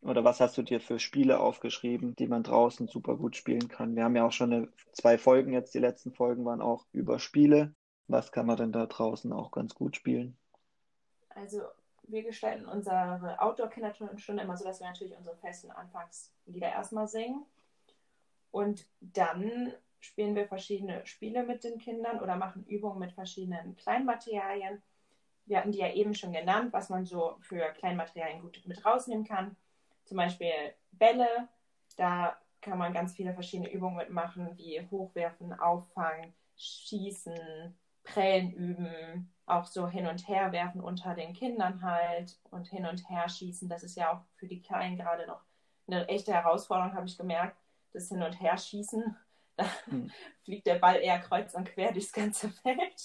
oder 0.00 0.24
was 0.24 0.40
hast 0.40 0.56
du 0.56 0.62
dir 0.62 0.80
für 0.80 0.98
Spiele 0.98 1.38
aufgeschrieben, 1.38 2.16
die 2.16 2.28
man 2.28 2.42
draußen 2.42 2.88
super 2.88 3.16
gut 3.16 3.36
spielen 3.36 3.68
kann? 3.68 3.94
Wir 3.94 4.04
haben 4.04 4.16
ja 4.16 4.26
auch 4.26 4.32
schon 4.32 4.54
eine, 4.54 4.68
zwei 4.94 5.18
Folgen 5.18 5.52
jetzt, 5.52 5.74
die 5.74 5.80
letzten 5.80 6.14
Folgen 6.14 6.46
waren 6.46 6.62
auch 6.62 6.86
über 6.92 7.18
Spiele. 7.18 7.74
Was 8.08 8.32
kann 8.32 8.46
man 8.46 8.56
denn 8.56 8.72
da 8.72 8.86
draußen 8.86 9.34
auch 9.34 9.50
ganz 9.50 9.74
gut 9.74 9.96
spielen? 9.96 10.38
Also 11.28 11.60
wir 12.10 12.22
gestalten 12.22 12.66
unsere 12.66 13.40
Outdoor-Kinderstunde 13.40 14.42
immer 14.42 14.56
so, 14.56 14.64
dass 14.64 14.80
wir 14.80 14.88
natürlich 14.88 15.16
unsere 15.16 15.36
festen 15.36 15.70
Anfangslieder 15.70 16.68
erstmal 16.68 17.08
singen. 17.08 17.44
Und 18.50 18.86
dann 19.00 19.72
spielen 20.00 20.34
wir 20.34 20.46
verschiedene 20.46 21.04
Spiele 21.06 21.44
mit 21.44 21.62
den 21.62 21.78
Kindern 21.78 22.20
oder 22.20 22.36
machen 22.36 22.64
Übungen 22.66 22.98
mit 22.98 23.12
verschiedenen 23.12 23.76
Kleinmaterialien. 23.76 24.82
Wir 25.46 25.58
hatten 25.58 25.72
die 25.72 25.78
ja 25.78 25.92
eben 25.92 26.14
schon 26.14 26.32
genannt, 26.32 26.72
was 26.72 26.88
man 26.88 27.04
so 27.04 27.36
für 27.40 27.72
Kleinmaterialien 27.72 28.40
gut 28.40 28.60
mit 28.66 28.84
rausnehmen 28.84 29.24
kann. 29.24 29.56
Zum 30.04 30.16
Beispiel 30.16 30.52
Bälle, 30.92 31.48
da 31.96 32.36
kann 32.60 32.78
man 32.78 32.92
ganz 32.92 33.14
viele 33.14 33.34
verschiedene 33.34 33.70
Übungen 33.70 33.96
mitmachen, 33.96 34.56
wie 34.56 34.80
Hochwerfen, 34.90 35.52
Auffangen, 35.52 36.34
Schießen, 36.56 37.38
Prellen 38.04 38.52
üben, 38.52 39.32
auch 39.50 39.66
so 39.66 39.88
hin 39.88 40.06
und 40.06 40.28
her 40.28 40.52
werfen 40.52 40.80
unter 40.80 41.14
den 41.14 41.32
Kindern 41.32 41.82
halt 41.82 42.38
und 42.50 42.68
hin 42.68 42.86
und 42.86 43.08
her 43.08 43.28
schießen. 43.28 43.68
Das 43.68 43.82
ist 43.82 43.96
ja 43.96 44.12
auch 44.12 44.20
für 44.36 44.46
die 44.46 44.62
Kleinen 44.62 44.96
gerade 44.96 45.26
noch 45.26 45.42
eine 45.86 46.08
echte 46.08 46.32
Herausforderung, 46.32 46.94
habe 46.94 47.06
ich 47.06 47.18
gemerkt. 47.18 47.56
Das 47.92 48.08
Hin- 48.08 48.22
und 48.22 48.40
Herschießen, 48.40 49.16
da 49.56 49.64
hm. 49.86 50.10
fliegt 50.44 50.66
der 50.66 50.76
Ball 50.78 50.96
eher 50.96 51.18
kreuz 51.18 51.54
und 51.54 51.64
quer 51.64 51.92
durchs 51.92 52.12
ganze 52.12 52.48
Feld. 52.62 53.02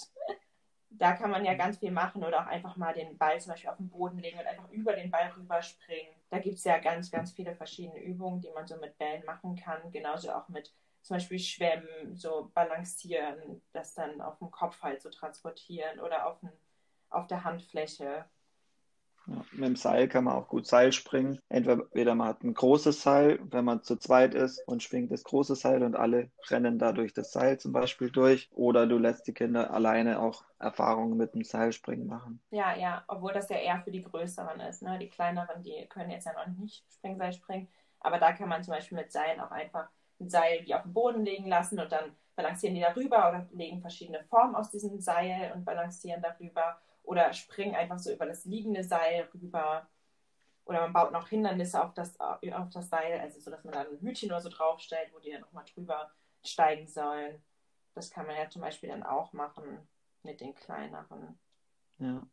Da 0.90 1.14
kann 1.14 1.32
man 1.32 1.44
ja 1.44 1.52
hm. 1.52 1.58
ganz 1.58 1.80
viel 1.80 1.92
machen 1.92 2.24
oder 2.24 2.42
auch 2.42 2.48
einfach 2.48 2.78
mal 2.78 2.94
den 2.94 3.18
Ball 3.18 3.40
zum 3.42 3.52
Beispiel 3.52 3.70
auf 3.70 3.78
den 3.78 3.90
Boden 3.90 4.20
legen 4.20 4.40
und 4.40 4.46
einfach 4.46 4.70
über 4.70 4.94
den 4.94 5.12
Ball 5.12 5.32
rüberspringen. 5.36 6.14
Da 6.30 6.40
gibt 6.40 6.58
es 6.58 6.64
ja 6.64 6.78
ganz, 6.78 7.12
ganz 7.12 7.32
viele 7.32 7.56
verschiedene 7.56 8.00
Übungen, 8.00 8.42
die 8.42 8.52
man 8.52 8.68
so 8.68 8.78
mit 8.78 8.98
Bällen 8.98 9.26
machen 9.26 9.56
kann. 9.56 9.92
Genauso 9.92 10.32
auch 10.32 10.48
mit 10.48 10.72
zum 11.06 11.18
Beispiel 11.18 11.38
schwemmen, 11.38 12.16
so 12.16 12.50
balancieren, 12.56 13.62
das 13.74 13.94
dann 13.94 14.22
auf 14.22 14.40
dem 14.40 14.50
Kopf 14.50 14.82
halt 14.82 15.04
so 15.04 15.10
transportieren 15.12 16.00
oder 16.00 16.26
auf, 16.26 16.42
ein, 16.42 16.52
auf 17.12 17.28
der 17.28 17.44
Handfläche. 17.44 18.26
Ja, 19.28 19.46
mit 19.52 19.66
dem 19.66 19.76
Seil 19.76 20.08
kann 20.08 20.24
man 20.24 20.34
auch 20.34 20.48
gut 20.48 20.66
Seil 20.66 20.92
springen. 20.92 21.40
Entweder 21.48 22.16
man 22.16 22.28
hat 22.28 22.44
ein 22.44 22.56
großes 22.56 23.04
Seil, 23.04 23.40
wenn 23.52 23.66
man 23.66 23.84
zu 23.84 23.98
zweit 23.98 24.34
ist 24.34 24.68
und 24.68 24.82
schwingt 24.82 25.12
das 25.12 25.24
große 25.24 25.56
Seil 25.56 25.84
und 25.84 25.96
alle 25.96 26.32
rennen 26.50 26.80
da 26.80 26.92
durch 26.92 27.14
das 27.14 27.32
Seil 27.32 27.60
zum 27.60 27.72
Beispiel 27.72 28.10
durch. 28.10 28.50
Oder 28.52 28.88
du 28.88 28.98
lässt 28.98 29.28
die 29.28 29.34
Kinder 29.34 29.72
alleine 29.72 30.20
auch 30.20 30.44
Erfahrungen 30.58 31.18
mit 31.18 31.36
dem 31.36 31.44
Seilspringen 31.44 32.08
machen. 32.08 32.42
Ja, 32.50 32.76
ja, 32.76 33.04
obwohl 33.08 33.34
das 33.34 33.50
ja 33.50 33.58
eher 33.58 33.80
für 33.84 33.92
die 33.92 34.04
Größeren 34.04 34.60
ist. 34.62 34.82
Ne? 34.82 34.98
Die 34.98 35.10
Kleineren, 35.10 35.62
die 35.62 35.86
können 35.88 36.10
jetzt 36.10 36.26
ja 36.26 36.34
noch 36.34 36.48
nicht 36.58 36.84
Springseil 36.92 37.34
springen. 37.34 37.68
Aber 38.00 38.18
da 38.18 38.34
kann 38.34 38.50
man 38.50 38.64
zum 38.64 38.74
Beispiel 38.74 38.98
mit 38.98 39.12
Seilen 39.12 39.40
auch 39.40 39.52
einfach 39.52 39.88
ein 40.20 40.30
Seil 40.30 40.64
die 40.64 40.76
auf 40.76 40.84
den 40.84 40.94
Boden 40.94 41.26
legen 41.26 41.48
lassen 41.48 41.80
und 41.80 41.92
dann 41.92 42.16
balancieren 42.36 42.76
die 42.76 42.82
darüber 42.82 43.30
oder 43.30 43.48
legen 43.52 43.82
verschiedene 43.82 44.24
Formen 44.26 44.56
aus 44.56 44.72
diesem 44.72 45.00
Seil 45.00 45.52
und 45.54 45.66
balancieren 45.66 46.22
darüber 46.22 46.80
oder 47.04 47.34
springen 47.34 47.76
einfach 47.76 48.00
so 48.00 48.12
über 48.12 48.26
das 48.26 48.46
liegende 48.46 48.84
Seil 48.84 49.30
rüber. 49.34 49.88
Oder 50.66 50.82
man 50.82 50.94
baut 50.94 51.12
noch 51.12 51.28
Hindernisse 51.28 51.82
auf 51.84 51.94
das, 51.94 52.20
auf 52.20 52.70
das 52.72 52.90
Seil, 52.90 53.20
also 53.20 53.40
so, 53.40 53.52
dass 53.52 53.64
man 53.64 53.74
dann 53.74 53.88
ein 53.88 54.02
Hütchen 54.02 54.32
oder 54.32 54.42
so 54.42 54.50
draufstellt, 54.50 55.14
wo 55.14 55.20
die 55.20 55.32
dann 55.32 55.42
nochmal 55.42 55.66
drüber 55.74 56.12
steigen 56.44 56.88
sollen. 56.88 57.42
Das 57.94 58.10
kann 58.10 58.26
man 58.26 58.36
ja 58.36 58.50
zum 58.50 58.62
Beispiel 58.62 58.90
dann 58.90 59.04
auch 59.04 59.32
machen 59.34 59.88
mit 60.24 60.42
den 60.42 60.56
kleineren. 60.56 61.40
Ja. 62.00 62.24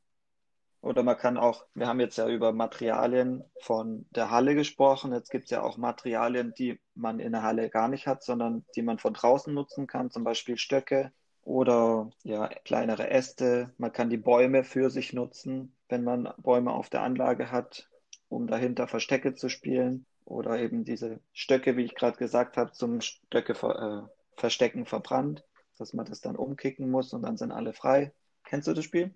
Oder 0.83 1.05
man 1.05 1.17
kann 1.17 1.39
auch, 1.39 1.65
wir 1.75 1.87
haben 1.87 2.01
jetzt 2.01 2.19
ja 2.19 2.29
über 2.29 2.53
Materialien 2.53 3.45
von 3.61 4.05
der 4.11 4.33
Halle 4.33 4.57
gesprochen. 4.57 5.12
Jetzt 5.12 5.31
gibt 5.31 5.45
es 5.45 5.51
ja 5.51 5.62
auch 5.62 5.77
Materialien, 5.77 6.55
die 6.59 6.81
man 6.97 7.21
in 7.21 7.33
der 7.33 7.45
Halle 7.45 7.71
gar 7.71 7.87
nicht 7.87 8.09
hat, 8.09 8.25
sondern 8.25 8.65
die 8.75 8.83
man 8.83 8.99
von 8.99 9.15
draußen 9.15 9.55
nutzen 9.55 9.87
kann, 9.87 10.11
zum 10.11 10.25
Beispiel 10.25 10.59
Stöcke 10.59 11.12
oder 11.45 12.11
ja, 12.25 12.49
kleinere 12.65 13.11
Äste. 13.11 13.73
Man 13.79 13.93
kann 13.93 14.11
die 14.11 14.17
Bäume 14.17 14.65
für 14.65 14.91
sich 14.91 15.12
nutzen, 15.12 15.73
wenn 15.89 16.03
man 16.03 16.29
Bäume 16.39 16.73
auf 16.73 16.91
der 16.91 17.03
Anlage 17.03 17.53
hat, 17.53 17.89
um 18.29 18.49
dahinter 18.49 18.89
Verstecke 18.89 19.35
zu 19.35 19.49
spielen. 19.49 20.05
Oder 20.25 20.59
eben 20.59 20.85
diese 20.85 21.21
Stöcke, 21.33 21.77
wie 21.77 21.85
ich 21.85 21.95
gerade 21.95 22.17
gesagt 22.17 22.57
habe, 22.57 22.73
zum 22.73 23.01
Stöcke 23.01 23.55
ver 23.55 24.09
äh, 24.09 24.41
verstecken 24.41 24.85
verbrannt, 24.85 25.45
dass 25.79 25.93
man 25.95 26.07
das 26.07 26.21
dann 26.21 26.35
umkicken 26.35 26.91
muss 26.91 27.12
und 27.12 27.23
dann 27.23 27.37
sind 27.37 27.53
alle 27.53 27.73
frei. 27.73 28.12
Kennst 28.45 28.67
du 28.67 28.73
das 28.73 28.85
Spiel? 28.85 29.15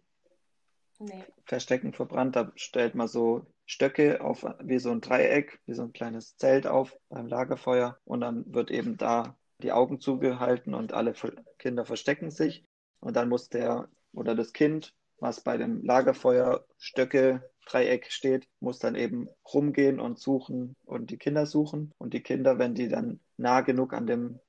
Nee. 0.98 1.24
Verstecken 1.44 1.92
verbrannt, 1.92 2.36
da 2.36 2.52
stellt 2.56 2.94
man 2.94 3.08
so 3.08 3.46
Stöcke 3.66 4.20
auf 4.20 4.46
wie 4.60 4.78
so 4.78 4.90
ein 4.90 5.00
Dreieck, 5.00 5.60
wie 5.66 5.74
so 5.74 5.82
ein 5.82 5.92
kleines 5.92 6.36
Zelt 6.36 6.66
auf 6.66 6.96
beim 7.08 7.26
Lagerfeuer 7.26 7.98
und 8.04 8.20
dann 8.20 8.44
wird 8.52 8.70
eben 8.70 8.96
da 8.96 9.36
die 9.62 9.72
Augen 9.72 10.00
zugehalten 10.00 10.74
und 10.74 10.92
alle 10.92 11.14
Kinder 11.58 11.84
verstecken 11.84 12.30
sich 12.30 12.64
und 13.00 13.16
dann 13.16 13.28
muss 13.28 13.48
der 13.48 13.88
oder 14.12 14.34
das 14.34 14.52
Kind, 14.52 14.94
was 15.18 15.42
bei 15.42 15.56
dem 15.56 15.82
Lagerfeuer 15.84 16.64
Stöcke 16.78 17.42
Dreieck 17.66 18.10
steht, 18.10 18.48
muss 18.60 18.78
dann 18.78 18.94
eben 18.94 19.28
rumgehen 19.52 19.98
und 20.00 20.18
suchen 20.18 20.76
und 20.84 21.10
die 21.10 21.18
Kinder 21.18 21.46
suchen 21.46 21.92
und 21.98 22.14
die 22.14 22.22
Kinder, 22.22 22.58
wenn 22.58 22.74
die 22.74 22.88
dann 22.88 23.20
nah 23.36 23.60
genug 23.60 23.92
an 23.92 24.06
dem 24.06 24.40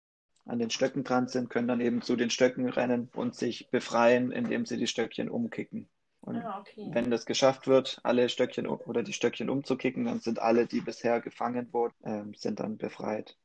an 0.46 0.60
den 0.60 0.70
Stöcken 0.70 1.04
dran 1.04 1.28
sind, 1.28 1.50
können 1.50 1.68
dann 1.68 1.82
eben 1.82 2.02
zu 2.02 2.16
den 2.16 2.30
Stöcken 2.30 2.70
rennen 2.70 3.10
und 3.14 3.36
sich 3.36 3.70
befreien, 3.70 4.32
indem 4.32 4.66
sie 4.66 4.78
die 4.78 4.88
Stöckchen 4.88 5.30
umkicken. 5.30 5.90
Und 6.28 6.44
ah, 6.44 6.60
okay. 6.60 6.90
wenn 6.92 7.10
das 7.10 7.26
geschafft 7.26 7.68
wird, 7.68 8.02
alle 8.04 8.28
Stöckchen 8.28 8.68
oder 8.68 9.02
die 9.02 9.14
Stöckchen 9.14 9.50
umzukicken, 9.50 10.04
dann 10.04 10.20
sind 10.20 10.40
alle, 10.40 10.68
die 10.68 10.82
bisher 10.82 11.22
gefangen 11.22 11.72
wurden, 11.72 11.94
äh, 12.04 12.38
sind 12.38 12.60
dann 12.60 12.78
befreit. 12.78 13.38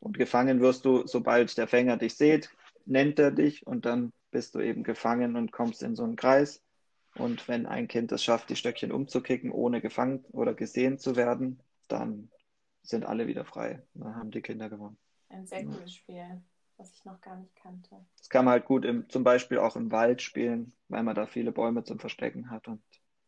Und 0.00 0.18
gefangen 0.18 0.60
wirst 0.60 0.84
du, 0.84 1.06
sobald 1.06 1.56
der 1.56 1.68
Fänger 1.68 1.98
dich 1.98 2.16
sieht, 2.16 2.50
nennt 2.84 3.20
er 3.20 3.30
dich 3.30 3.64
und 3.64 3.86
dann 3.86 4.12
bist 4.32 4.56
du 4.56 4.60
eben 4.60 4.82
gefangen 4.82 5.36
und 5.36 5.52
kommst 5.52 5.84
in 5.84 5.94
so 5.94 6.02
einen 6.02 6.16
Kreis. 6.16 6.64
Und 7.14 7.46
wenn 7.46 7.66
ein 7.66 7.86
Kind 7.86 8.10
es 8.10 8.24
schafft, 8.24 8.50
die 8.50 8.56
Stöckchen 8.56 8.90
umzukicken, 8.90 9.52
ohne 9.52 9.80
gefangen 9.80 10.24
oder 10.32 10.52
gesehen 10.52 10.98
zu 10.98 11.14
werden, 11.14 11.62
dann 11.86 12.28
sind 12.82 13.06
alle 13.06 13.28
wieder 13.28 13.44
frei. 13.44 13.84
Dann 13.94 14.16
haben 14.16 14.32
die 14.32 14.42
Kinder 14.42 14.68
gewonnen. 14.68 14.98
Ein 15.28 15.46
sehr 15.46 15.64
cooles 15.64 15.94
Spiel 15.94 16.42
was 16.80 16.94
ich 16.94 17.04
noch 17.04 17.20
gar 17.20 17.36
nicht 17.36 17.54
kannte. 17.56 18.04
Das 18.16 18.30
kann 18.30 18.46
man 18.46 18.52
halt 18.52 18.64
gut 18.64 18.84
im, 18.84 19.08
zum 19.10 19.22
Beispiel 19.22 19.58
auch 19.58 19.76
im 19.76 19.92
Wald 19.92 20.22
spielen, 20.22 20.72
weil 20.88 21.02
man 21.02 21.14
da 21.14 21.26
viele 21.26 21.52
Bäume 21.52 21.84
zum 21.84 21.98
Verstecken 21.98 22.50
hat 22.50 22.68
und 22.68 22.82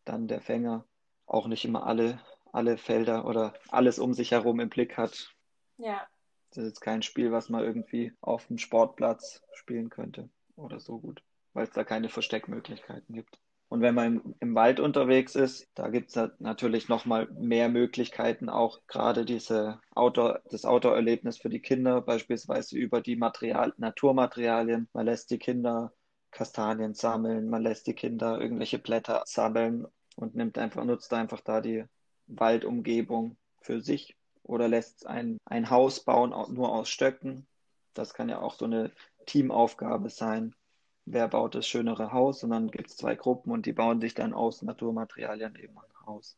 dann 0.04 0.26
der 0.26 0.40
Fänger 0.40 0.86
auch 1.26 1.46
nicht 1.46 1.64
immer 1.64 1.86
alle, 1.86 2.20
alle 2.52 2.78
Felder 2.78 3.26
oder 3.26 3.52
alles 3.68 3.98
um 3.98 4.14
sich 4.14 4.30
herum 4.32 4.58
im 4.58 4.70
Blick 4.70 4.96
hat. 4.96 5.34
Ja. 5.76 6.06
Das 6.50 6.64
ist 6.64 6.70
jetzt 6.70 6.80
kein 6.80 7.02
Spiel, 7.02 7.30
was 7.30 7.50
man 7.50 7.62
irgendwie 7.62 8.12
auf 8.20 8.46
dem 8.46 8.58
Sportplatz 8.58 9.42
spielen 9.52 9.90
könnte 9.90 10.28
oder 10.56 10.80
so 10.80 10.98
gut, 10.98 11.22
weil 11.52 11.64
es 11.64 11.72
da 11.72 11.84
keine 11.84 12.08
Versteckmöglichkeiten 12.08 13.14
gibt. 13.14 13.38
Und 13.72 13.80
wenn 13.80 13.94
man 13.94 14.34
im, 14.40 14.54
Wald 14.54 14.80
unterwegs 14.80 15.34
ist, 15.34 15.66
da 15.74 15.88
gibt 15.88 16.14
es 16.14 16.30
natürlich 16.40 16.90
nochmal 16.90 17.26
mehr 17.32 17.70
Möglichkeiten, 17.70 18.50
auch 18.50 18.86
gerade 18.86 19.24
diese 19.24 19.80
Outdoor, 19.94 20.42
das 20.50 20.66
Outdoor-Erlebnis 20.66 21.38
für 21.38 21.48
die 21.48 21.60
Kinder, 21.60 22.02
beispielsweise 22.02 22.76
über 22.76 23.00
die 23.00 23.16
Material, 23.16 23.72
Naturmaterialien. 23.78 24.90
Man 24.92 25.06
lässt 25.06 25.30
die 25.30 25.38
Kinder 25.38 25.90
Kastanien 26.30 26.92
sammeln, 26.92 27.48
man 27.48 27.62
lässt 27.62 27.86
die 27.86 27.94
Kinder 27.94 28.38
irgendwelche 28.38 28.78
Blätter 28.78 29.22
sammeln 29.24 29.86
und 30.16 30.34
nimmt 30.34 30.58
einfach, 30.58 30.84
nutzt 30.84 31.14
einfach 31.14 31.40
da 31.40 31.62
die 31.62 31.86
Waldumgebung 32.26 33.38
für 33.62 33.80
sich 33.80 34.18
oder 34.42 34.68
lässt 34.68 35.06
ein, 35.06 35.38
ein 35.46 35.70
Haus 35.70 36.04
bauen 36.04 36.34
nur 36.52 36.74
aus 36.74 36.90
Stöcken. 36.90 37.46
Das 37.94 38.12
kann 38.12 38.28
ja 38.28 38.38
auch 38.38 38.52
so 38.52 38.66
eine 38.66 38.90
Teamaufgabe 39.24 40.10
sein 40.10 40.54
wer 41.04 41.28
baut 41.28 41.54
das 41.54 41.66
schönere 41.66 42.12
Haus 42.12 42.44
und 42.44 42.50
dann 42.50 42.70
gibt 42.70 42.90
es 42.90 42.96
zwei 42.96 43.14
Gruppen 43.14 43.52
und 43.52 43.66
die 43.66 43.72
bauen 43.72 44.00
sich 44.00 44.14
dann 44.14 44.34
aus 44.34 44.62
Naturmaterialien 44.62 45.56
eben 45.56 45.78
ein 45.78 46.06
Haus. 46.06 46.36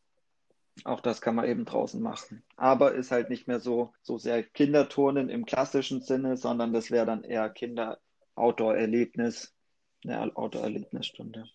Auch 0.83 0.99
das 0.99 1.21
kann 1.21 1.35
man 1.35 1.45
eben 1.45 1.65
draußen 1.65 2.01
machen. 2.01 2.43
Aber 2.57 2.93
ist 2.93 3.11
halt 3.11 3.29
nicht 3.29 3.47
mehr 3.47 3.59
so, 3.59 3.93
so 4.01 4.17
sehr 4.17 4.43
Kinderturnen 4.43 5.29
im 5.29 5.45
klassischen 5.45 6.01
Sinne, 6.01 6.35
sondern 6.35 6.73
das 6.73 6.91
wäre 6.91 7.05
dann 7.05 7.23
eher 7.23 7.49
Kinder-Outdoor-Erlebnis, 7.49 9.55
eine 10.03 10.35
Outdoor-Erlebnisstunde. 10.35 11.45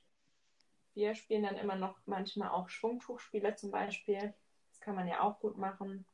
Wir 0.95 1.15
spielen 1.15 1.43
dann 1.43 1.57
immer 1.57 1.77
noch 1.77 1.99
manchmal 2.07 2.49
auch 2.49 2.69
Schwungtuchspiele 2.69 3.55
zum 3.57 3.71
Beispiel. 3.71 4.35
Das 4.71 4.81
kann 4.81 4.95
man 4.95 5.07
ja 5.07 5.21
auch 5.21 5.39
gut 5.39 5.59
machen. 5.59 6.07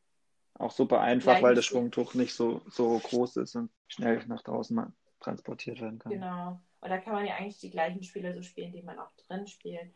Auch 0.55 0.71
super 0.71 1.01
einfach, 1.01 1.41
weil 1.43 1.55
das 1.55 1.67
Schwungtuch 1.67 2.15
nicht 2.15 2.35
so, 2.35 2.63
so 2.69 2.99
groß 2.99 3.37
ist 3.37 3.57
und 3.57 3.71
schnell 3.89 4.25
nach 4.27 4.43
draußen 4.43 4.93
transportiert 5.21 5.81
werden 5.81 5.99
kann. 5.99 6.13
Genau. 6.13 6.61
Und 6.81 6.91
da 6.91 6.99
kann 6.99 7.15
man 7.15 7.27
ja 7.27 7.37
eigentlich 7.37 7.59
die 7.59 7.71
gleichen 7.71 8.03
Spiele 8.03 8.33
so 8.33 8.43
spielen, 8.43 8.73
die 8.73 8.83
man 8.83 8.99
auch 8.99 9.13
drin 9.17 9.47
spielt. 9.47 9.95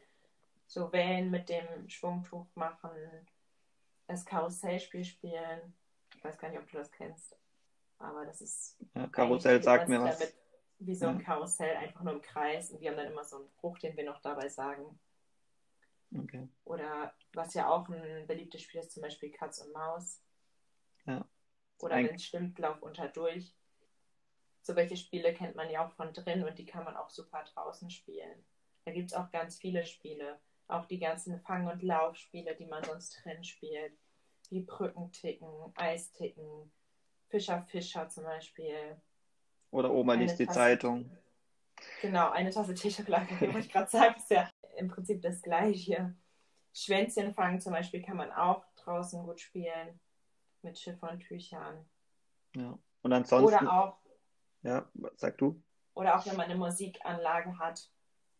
So 0.66 0.92
Wellen 0.92 1.30
mit 1.30 1.48
dem 1.48 1.88
Schwungtuch 1.88 2.46
machen, 2.54 2.90
das 4.06 4.24
Karussellspiel 4.24 5.04
spielen. 5.04 5.74
Ich 6.16 6.24
weiß 6.24 6.38
gar 6.38 6.48
nicht, 6.48 6.58
ob 6.58 6.70
du 6.70 6.78
das 6.78 6.90
kennst. 6.90 7.36
Aber 7.98 8.24
das 8.24 8.40
ist. 8.40 8.78
Ja, 8.94 9.06
Karussell 9.08 9.62
sagt 9.62 9.88
mir 9.88 10.00
was. 10.00 10.18
Damit, 10.18 10.34
wie 10.78 10.94
so 10.94 11.06
ein. 11.06 11.22
Karussell, 11.22 11.76
einfach 11.76 12.02
nur 12.02 12.14
im 12.14 12.22
Kreis. 12.22 12.70
Und 12.70 12.80
wir 12.80 12.90
haben 12.90 12.96
dann 12.96 13.12
immer 13.12 13.24
so 13.24 13.36
einen 13.36 13.48
Spruch, 13.48 13.78
den 13.78 13.96
wir 13.96 14.04
noch 14.04 14.20
dabei 14.20 14.48
sagen. 14.48 14.98
Okay. 16.16 16.48
Oder 16.64 17.14
was 17.34 17.54
ja 17.54 17.68
auch 17.68 17.88
ein 17.88 18.26
beliebtes 18.26 18.62
Spiel 18.62 18.80
ist, 18.80 18.92
zum 18.92 19.02
Beispiel 19.02 19.30
Katz 19.30 19.58
und 19.58 19.72
Maus. 19.72 20.20
Ja. 21.06 21.24
Oder 21.78 21.96
wenn 21.96 22.14
es 22.14 22.24
stimmt, 22.24 22.58
Lauf 22.58 22.82
unter 22.82 23.08
durch. 23.08 23.54
So 24.62 24.76
welche 24.76 24.96
Spiele 24.96 25.32
kennt 25.32 25.56
man 25.56 25.70
ja 25.70 25.86
auch 25.86 25.92
von 25.92 26.12
drin 26.12 26.44
und 26.44 26.58
die 26.58 26.66
kann 26.66 26.84
man 26.84 26.96
auch 26.96 27.10
super 27.10 27.44
draußen 27.54 27.90
spielen. 27.90 28.44
Da 28.84 28.92
gibt 28.92 29.10
es 29.10 29.16
auch 29.16 29.30
ganz 29.30 29.58
viele 29.58 29.84
Spiele. 29.84 30.38
Auch 30.68 30.86
die 30.86 30.98
ganzen 30.98 31.40
Fang- 31.40 31.66
und 31.66 31.82
Laufspiele, 31.82 32.54
die 32.54 32.66
man 32.66 32.84
sonst 32.84 33.18
drin 33.22 33.42
spielt. 33.42 33.92
Wie 34.50 34.60
Brückenticken, 34.60 35.48
Eisticken, 35.76 36.72
Fischer 37.28 37.62
Fischer 37.62 38.08
zum 38.08 38.24
Beispiel. 38.24 39.00
Oder 39.70 39.90
Oma 39.90 40.14
liest 40.14 40.38
die 40.38 40.46
Tasse. 40.46 40.58
Zeitung. 40.58 41.10
Genau, 42.02 42.30
eine 42.30 42.50
Tasse 42.50 42.74
T-Schokolade, 42.74 43.28
wie 43.40 43.58
ich 43.58 43.70
gerade 43.70 43.90
sage, 43.90 44.16
ist 44.16 44.30
ja 44.30 44.50
im 44.76 44.88
Prinzip 44.88 45.22
das 45.22 45.40
Gleiche. 45.42 46.14
Schwänzchen 46.72 47.34
fangen 47.34 47.60
zum 47.60 47.72
Beispiel 47.72 48.02
kann 48.02 48.16
man 48.16 48.30
auch 48.32 48.64
draußen 48.76 49.22
gut 49.24 49.40
spielen. 49.40 50.00
Mit 50.62 50.76
Chiffontüchern. 50.76 51.88
Ja. 52.54 52.78
Und 53.02 53.12
ansonsten, 53.12 53.46
Oder 53.46 53.72
auch, 53.72 53.98
ja, 54.62 54.88
sag 55.16 55.38
du? 55.38 55.62
oder 55.94 56.18
auch 56.18 56.26
wenn 56.26 56.36
man 56.36 56.46
eine 56.46 56.56
Musikanlage 56.56 57.58
hat. 57.58 57.88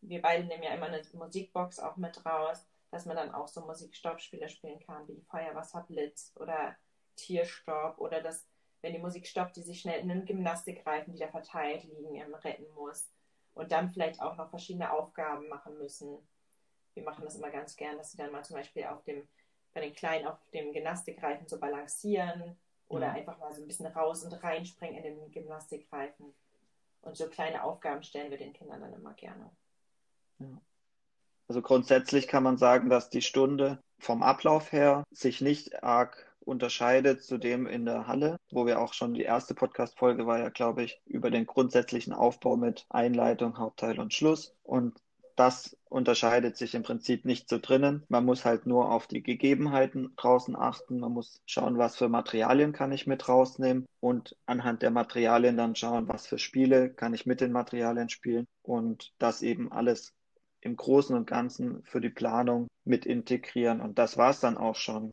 Wir 0.01 0.23
beide 0.23 0.45
nehmen 0.45 0.63
ja 0.63 0.75
immer 0.75 0.87
eine 0.87 1.03
Musikbox 1.13 1.79
auch 1.79 1.97
mit 1.97 2.25
raus, 2.25 2.67
dass 2.91 3.05
man 3.05 3.17
dann 3.17 3.35
auch 3.35 3.49
so 3.49 3.61
Musikstoppspiele 3.61 4.49
spielen 4.49 4.81
kann, 4.81 5.07
wie 5.09 5.21
Feuerwasserblitz 5.31 6.33
oder 6.37 6.77
Tierstopp 7.17 7.99
oder 7.99 8.23
das, 8.23 8.47
wenn 8.81 8.95
die 8.95 8.99
Musik 8.99 9.27
stoppt, 9.27 9.57
die 9.57 9.63
sich 9.63 9.81
schnell 9.81 10.01
in 10.01 10.11
einen 10.11 10.25
Gymnastikreifen, 10.25 11.13
die 11.13 11.19
da 11.19 11.29
verteilt 11.29 11.85
liegen, 11.85 12.15
ähm, 12.15 12.35
retten 12.35 12.67
muss. 12.75 13.11
Und 13.53 13.73
dann 13.73 13.91
vielleicht 13.91 14.23
auch 14.23 14.37
noch 14.37 14.49
verschiedene 14.49 14.91
Aufgaben 14.91 15.49
machen 15.49 15.77
müssen. 15.77 16.17
Wir 16.95 17.03
machen 17.03 17.25
das 17.25 17.37
immer 17.37 17.51
ganz 17.51 17.77
gern, 17.77 17.99
dass 17.99 18.13
sie 18.13 18.17
dann 18.17 18.33
mal 18.33 18.45
zum 18.45 18.57
Beispiel 18.57 18.85
auf 18.85 19.03
dem, 19.05 19.29
bei 19.75 19.81
den 19.81 19.93
Kleinen 19.93 20.27
auf 20.27 20.39
dem 20.55 20.73
Gymnastikreifen 20.73 21.47
so 21.47 21.59
balancieren 21.61 22.57
oder 22.91 23.07
Ja. 23.07 23.13
einfach 23.13 23.39
mal 23.39 23.53
so 23.53 23.63
ein 23.63 23.67
bisschen 23.67 23.87
raus 23.87 24.25
und 24.25 24.33
reinspringen 24.43 25.03
in 25.03 25.17
den 25.17 25.31
Gymnastikreifen. 25.31 26.35
Und 27.03 27.17
so 27.17 27.29
kleine 27.29 27.63
Aufgaben 27.65 28.03
stellen 28.03 28.31
wir 28.31 28.37
den 28.37 28.53
Kindern 28.53 28.83
dann 28.83 28.93
immer 28.93 29.15
gerne. 29.15 29.51
Also 31.49 31.63
grundsätzlich 31.63 32.29
kann 32.29 32.43
man 32.43 32.59
sagen, 32.59 32.91
dass 32.91 33.09
die 33.09 33.23
Stunde 33.23 33.83
vom 33.99 34.23
Ablauf 34.23 34.73
her 34.73 35.05
sich 35.11 35.41
nicht 35.41 35.83
arg 35.83 36.27
unterscheidet 36.41 37.23
zu 37.23 37.39
dem 37.39 37.67
in 37.67 37.85
der 37.85 38.07
Halle, 38.07 38.37
wo 38.51 38.67
wir 38.67 38.81
auch 38.81 38.93
schon 38.93 39.15
die 39.15 39.23
erste 39.23 39.55
Podcast-Folge 39.55 40.27
war 40.27 40.39
ja, 40.39 40.49
glaube 40.49 40.83
ich, 40.83 41.01
über 41.07 41.31
den 41.31 41.47
grundsätzlichen 41.47 42.13
Aufbau 42.13 42.57
mit 42.57 42.87
Einleitung, 42.89 43.59
Hauptteil 43.59 44.01
und 44.01 44.13
Schluss. 44.13 44.55
Und 44.63 45.01
das 45.41 45.75
unterscheidet 45.89 46.59
sich 46.59 46.75
im 46.75 46.83
Prinzip 46.83 47.25
nicht 47.25 47.49
so 47.49 47.59
drinnen. 47.59 48.05
Man 48.11 48.27
muss 48.27 48.45
halt 48.45 48.67
nur 48.67 48.93
auf 48.93 49.07
die 49.07 49.23
Gegebenheiten 49.23 50.13
draußen 50.17 50.55
achten. 50.55 51.01
Man 51.01 51.13
muss 51.13 51.41
schauen, 51.47 51.79
was 51.79 51.97
für 51.97 52.11
Materialien 52.11 52.75
kann 52.75 52.93
ich 52.93 53.07
mit 53.07 53.27
rausnehmen 53.27 53.87
und 54.01 54.37
anhand 54.45 54.83
der 54.83 54.91
Materialien 54.91 55.57
dann 55.57 55.75
schauen, 55.75 56.09
was 56.09 56.27
für 56.27 56.39
Spiele 56.39 56.91
kann 56.91 57.15
ich 57.15 57.25
mit 57.25 57.41
den 57.41 57.53
Materialien 57.53 58.11
spielen 58.11 58.47
und 58.63 59.15
das 59.19 59.41
eben 59.41 59.73
alles 59.73 60.13
im 60.61 60.77
Großen 60.77 61.17
und 61.17 61.27
Ganzen 61.27 61.83
für 61.85 62.03
die 62.03 62.11
Planung 62.11 62.69
mit 62.85 63.07
integrieren. 63.07 63.81
Und 63.81 63.99
das 63.99 64.19
war 64.19 64.29
es 64.29 64.41
dann 64.41 64.59
auch 64.59 64.77
schon. 64.77 65.11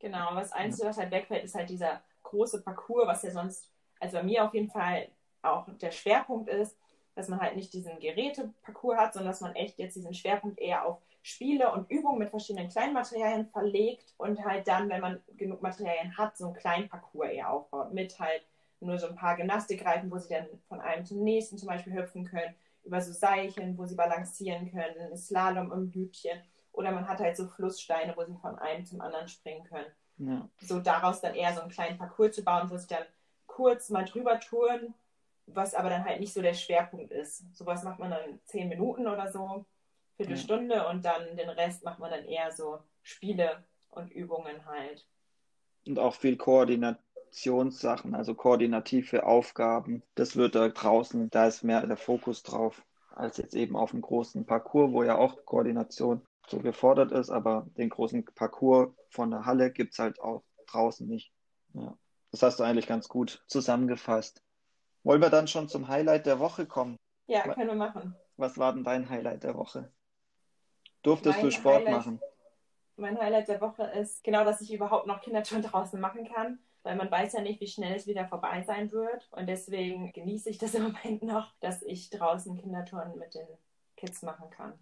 Genau, 0.00 0.34
das 0.34 0.50
Einzige, 0.50 0.88
was 0.88 0.98
halt 0.98 1.12
wegfällt, 1.12 1.44
ist 1.44 1.54
halt 1.54 1.70
dieser 1.70 2.02
große 2.24 2.64
Parcours, 2.64 3.06
was 3.06 3.22
ja 3.22 3.30
sonst, 3.30 3.70
also 4.00 4.16
bei 4.16 4.24
mir 4.24 4.44
auf 4.44 4.52
jeden 4.52 4.70
Fall 4.70 5.10
auch 5.42 5.68
der 5.80 5.92
Schwerpunkt 5.92 6.50
ist, 6.50 6.76
dass 7.14 7.28
man 7.28 7.40
halt 7.40 7.56
nicht 7.56 7.72
diesen 7.72 7.98
Geräteparcours 8.00 8.98
hat, 8.98 9.14
sondern 9.14 9.30
dass 9.30 9.40
man 9.40 9.54
echt 9.54 9.78
jetzt 9.78 9.96
diesen 9.96 10.14
Schwerpunkt 10.14 10.58
eher 10.58 10.84
auf 10.84 10.98
Spiele 11.22 11.72
und 11.72 11.90
Übungen 11.90 12.18
mit 12.18 12.30
verschiedenen 12.30 12.68
kleinen 12.68 12.92
Materialien 12.92 13.46
verlegt 13.46 14.14
und 14.18 14.44
halt 14.44 14.68
dann, 14.68 14.90
wenn 14.90 15.00
man 15.00 15.22
genug 15.36 15.62
Materialien 15.62 16.16
hat, 16.18 16.36
so 16.36 16.46
einen 16.46 16.54
kleinen 16.54 16.88
Parcours 16.88 17.30
eher 17.30 17.50
aufbaut. 17.50 17.94
Mit 17.94 18.18
halt 18.20 18.42
nur 18.80 18.98
so 18.98 19.06
ein 19.08 19.14
paar 19.16 19.36
Gymnastikreifen, 19.36 20.10
wo 20.10 20.18
sie 20.18 20.34
dann 20.34 20.46
von 20.68 20.80
einem 20.80 21.06
zum 21.06 21.22
nächsten 21.24 21.56
zum 21.56 21.68
Beispiel 21.68 21.94
hüpfen 21.94 22.24
können, 22.24 22.54
über 22.84 23.00
so 23.00 23.12
Seilchen, 23.12 23.78
wo 23.78 23.86
sie 23.86 23.94
balancieren 23.94 24.70
können, 24.70 25.16
Slalom 25.16 25.72
im 25.72 25.90
Hütchen. 25.92 26.38
Oder 26.72 26.90
man 26.90 27.08
hat 27.08 27.20
halt 27.20 27.36
so 27.36 27.46
Flusssteine, 27.46 28.14
wo 28.16 28.24
sie 28.24 28.36
von 28.42 28.58
einem 28.58 28.84
zum 28.84 29.00
anderen 29.00 29.28
springen 29.28 29.64
können. 29.64 29.86
Ja, 30.18 30.48
So 30.60 30.80
daraus 30.80 31.20
dann 31.20 31.34
eher 31.34 31.54
so 31.54 31.60
einen 31.60 31.70
kleinen 31.70 31.96
Parcours 31.96 32.32
zu 32.32 32.44
bauen, 32.44 32.68
wo 32.70 32.76
sie 32.76 32.88
dann 32.88 33.04
kurz 33.46 33.88
mal 33.88 34.04
drüber 34.04 34.38
touren, 34.40 34.94
was 35.46 35.74
aber 35.74 35.90
dann 35.90 36.04
halt 36.04 36.20
nicht 36.20 36.32
so 36.32 36.42
der 36.42 36.54
Schwerpunkt 36.54 37.12
ist. 37.12 37.44
Sowas 37.56 37.82
macht 37.82 37.98
man 37.98 38.10
dann 38.10 38.40
zehn 38.44 38.68
Minuten 38.68 39.06
oder 39.06 39.30
so, 39.30 39.66
Viertelstunde 40.16 40.86
und 40.88 41.04
dann 41.04 41.36
den 41.36 41.48
Rest 41.50 41.84
macht 41.84 41.98
man 41.98 42.10
dann 42.10 42.24
eher 42.24 42.50
so 42.52 42.78
Spiele 43.02 43.64
und 43.90 44.10
Übungen 44.12 44.64
halt. 44.66 45.06
und 45.86 45.98
auch 45.98 46.14
viel 46.14 46.36
Koordinationssachen, 46.36 48.14
also 48.14 48.34
koordinative 48.34 49.24
Aufgaben. 49.26 50.02
Das 50.14 50.36
wird 50.36 50.54
da 50.54 50.68
draußen, 50.68 51.30
da 51.30 51.46
ist 51.46 51.62
mehr 51.62 51.86
der 51.86 51.96
Fokus 51.96 52.42
drauf, 52.42 52.84
als 53.14 53.36
jetzt 53.36 53.54
eben 53.54 53.76
auf 53.76 53.90
dem 53.90 54.00
großen 54.00 54.46
Parcours, 54.46 54.92
wo 54.92 55.02
ja 55.02 55.16
auch 55.16 55.44
Koordination 55.44 56.22
so 56.48 56.58
gefordert 56.58 57.12
ist, 57.12 57.30
aber 57.30 57.66
den 57.76 57.88
großen 57.90 58.24
Parcours 58.34 58.90
von 59.10 59.30
der 59.30 59.46
Halle 59.46 59.70
gibt 59.70 59.92
es 59.92 59.98
halt 59.98 60.20
auch 60.20 60.42
draußen 60.66 61.06
nicht. 61.06 61.32
Ja. 61.74 61.96
Das 62.30 62.42
hast 62.42 62.58
du 62.58 62.64
eigentlich 62.64 62.86
ganz 62.86 63.08
gut 63.08 63.44
zusammengefasst. 63.46 64.42
Wollen 65.04 65.20
wir 65.20 65.30
dann 65.30 65.46
schon 65.46 65.68
zum 65.68 65.88
Highlight 65.88 66.26
der 66.26 66.38
Woche 66.40 66.66
kommen? 66.66 66.96
Ja, 67.26 67.42
können 67.54 67.68
wir 67.68 67.74
machen. 67.74 68.16
Was 68.36 68.58
war 68.58 68.72
denn 68.72 68.84
dein 68.84 69.08
Highlight 69.08 69.44
der 69.44 69.54
Woche? 69.54 69.92
Durftest 71.02 71.36
Mein 71.36 71.44
du 71.44 71.50
Sport 71.52 71.76
Highlight- 71.86 71.92
machen? 71.94 72.20
Mein 72.96 73.18
Highlight 73.20 73.48
der 73.48 73.60
Woche 73.60 73.82
ist 73.84 74.22
genau, 74.22 74.44
dass 74.44 74.60
ich 74.60 74.72
überhaupt 74.72 75.06
noch 75.06 75.20
Kindertouren 75.20 75.62
draußen 75.70 76.00
machen 76.00 76.24
kann, 76.32 76.58
weil 76.84 76.96
man 76.96 77.10
weiß 77.10 77.32
ja 77.34 77.40
nicht, 77.42 77.60
wie 77.60 77.66
schnell 77.66 77.94
es 77.96 78.06
wieder 78.06 78.26
vorbei 78.28 78.62
sein 78.62 78.90
wird. 78.92 79.28
Und 79.32 79.46
deswegen 79.46 80.12
genieße 80.12 80.48
ich 80.48 80.58
das 80.58 80.74
im 80.74 80.82
Moment 80.92 81.22
noch, 81.22 81.52
dass 81.60 81.82
ich 81.82 82.10
draußen 82.10 82.56
Kindertouren 82.56 83.18
mit 83.18 83.34
den 83.34 83.46
Kids 83.96 84.22
machen 84.22 84.48
kann. 84.50 84.78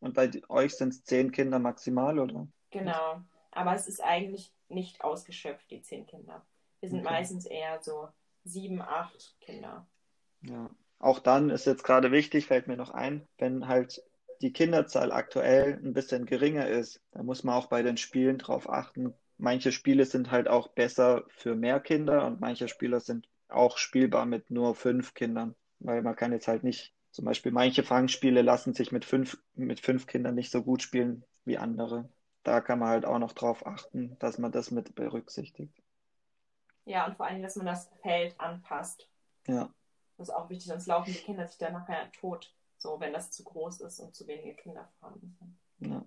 Und 0.00 0.14
bei 0.14 0.30
euch 0.48 0.76
sind 0.76 0.90
es 0.90 1.04
zehn 1.04 1.32
Kinder 1.32 1.58
maximal, 1.58 2.18
oder? 2.18 2.46
Genau. 2.70 3.20
Aber 3.50 3.74
es 3.74 3.86
ist 3.88 4.02
eigentlich 4.02 4.52
nicht 4.68 5.02
ausgeschöpft, 5.02 5.70
die 5.70 5.80
zehn 5.80 6.06
Kinder. 6.06 6.44
Wir 6.80 6.90
sind 6.90 7.00
Okay. 7.00 7.10
meistens 7.14 7.46
eher 7.46 7.82
so 7.82 8.08
sieben, 8.46 8.80
acht 8.80 9.36
Kinder. 9.40 9.86
Ja. 10.42 10.70
Auch 10.98 11.18
dann 11.18 11.50
ist 11.50 11.66
jetzt 11.66 11.84
gerade 11.84 12.10
wichtig, 12.10 12.46
fällt 12.46 12.68
mir 12.68 12.76
noch 12.76 12.90
ein, 12.90 13.26
wenn 13.38 13.68
halt 13.68 14.02
die 14.40 14.52
Kinderzahl 14.52 15.12
aktuell 15.12 15.78
ein 15.82 15.92
bisschen 15.92 16.26
geringer 16.26 16.68
ist, 16.68 17.00
dann 17.12 17.26
muss 17.26 17.44
man 17.44 17.54
auch 17.54 17.66
bei 17.66 17.82
den 17.82 17.96
Spielen 17.96 18.38
drauf 18.38 18.68
achten. 18.68 19.14
Manche 19.38 19.72
Spiele 19.72 20.04
sind 20.04 20.30
halt 20.30 20.48
auch 20.48 20.68
besser 20.68 21.24
für 21.28 21.54
mehr 21.54 21.80
Kinder 21.80 22.26
und 22.26 22.40
manche 22.40 22.68
Spieler 22.68 23.00
sind 23.00 23.28
auch 23.48 23.78
spielbar 23.78 24.26
mit 24.26 24.50
nur 24.50 24.74
fünf 24.74 25.14
Kindern, 25.14 25.54
weil 25.78 26.02
man 26.02 26.16
kann 26.16 26.32
jetzt 26.32 26.48
halt 26.48 26.64
nicht, 26.64 26.92
zum 27.10 27.24
Beispiel 27.24 27.52
manche 27.52 27.82
Fangspiele 27.82 28.42
lassen 28.42 28.74
sich 28.74 28.92
mit 28.92 29.04
fünf, 29.04 29.38
mit 29.54 29.80
fünf 29.80 30.06
Kindern 30.06 30.34
nicht 30.34 30.50
so 30.50 30.62
gut 30.62 30.82
spielen 30.82 31.24
wie 31.44 31.58
andere. 31.58 32.08
Da 32.42 32.60
kann 32.60 32.78
man 32.78 32.88
halt 32.88 33.04
auch 33.04 33.18
noch 33.18 33.32
drauf 33.32 33.66
achten, 33.66 34.16
dass 34.18 34.38
man 34.38 34.52
das 34.52 34.70
mit 34.70 34.94
berücksichtigt. 34.94 35.74
Ja, 36.86 37.06
und 37.06 37.16
vor 37.16 37.26
allem, 37.26 37.42
dass 37.42 37.56
man 37.56 37.66
das 37.66 37.90
Feld 38.00 38.38
anpasst. 38.40 39.08
Ja. 39.46 39.70
Das 40.16 40.28
ist 40.28 40.34
auch 40.34 40.48
wichtig, 40.48 40.68
sonst 40.68 40.86
laufen 40.86 41.12
die 41.12 41.18
Kinder 41.18 41.46
sich 41.46 41.58
dann 41.58 41.74
nachher 41.74 42.10
tot, 42.12 42.54
so 42.78 42.98
wenn 43.00 43.12
das 43.12 43.30
zu 43.30 43.44
groß 43.44 43.80
ist 43.82 44.00
und 44.00 44.14
zu 44.14 44.26
wenige 44.26 44.54
Kinder 44.54 44.88
vorhanden 44.98 45.36
sind. 45.38 45.90
Ja. 45.90 46.04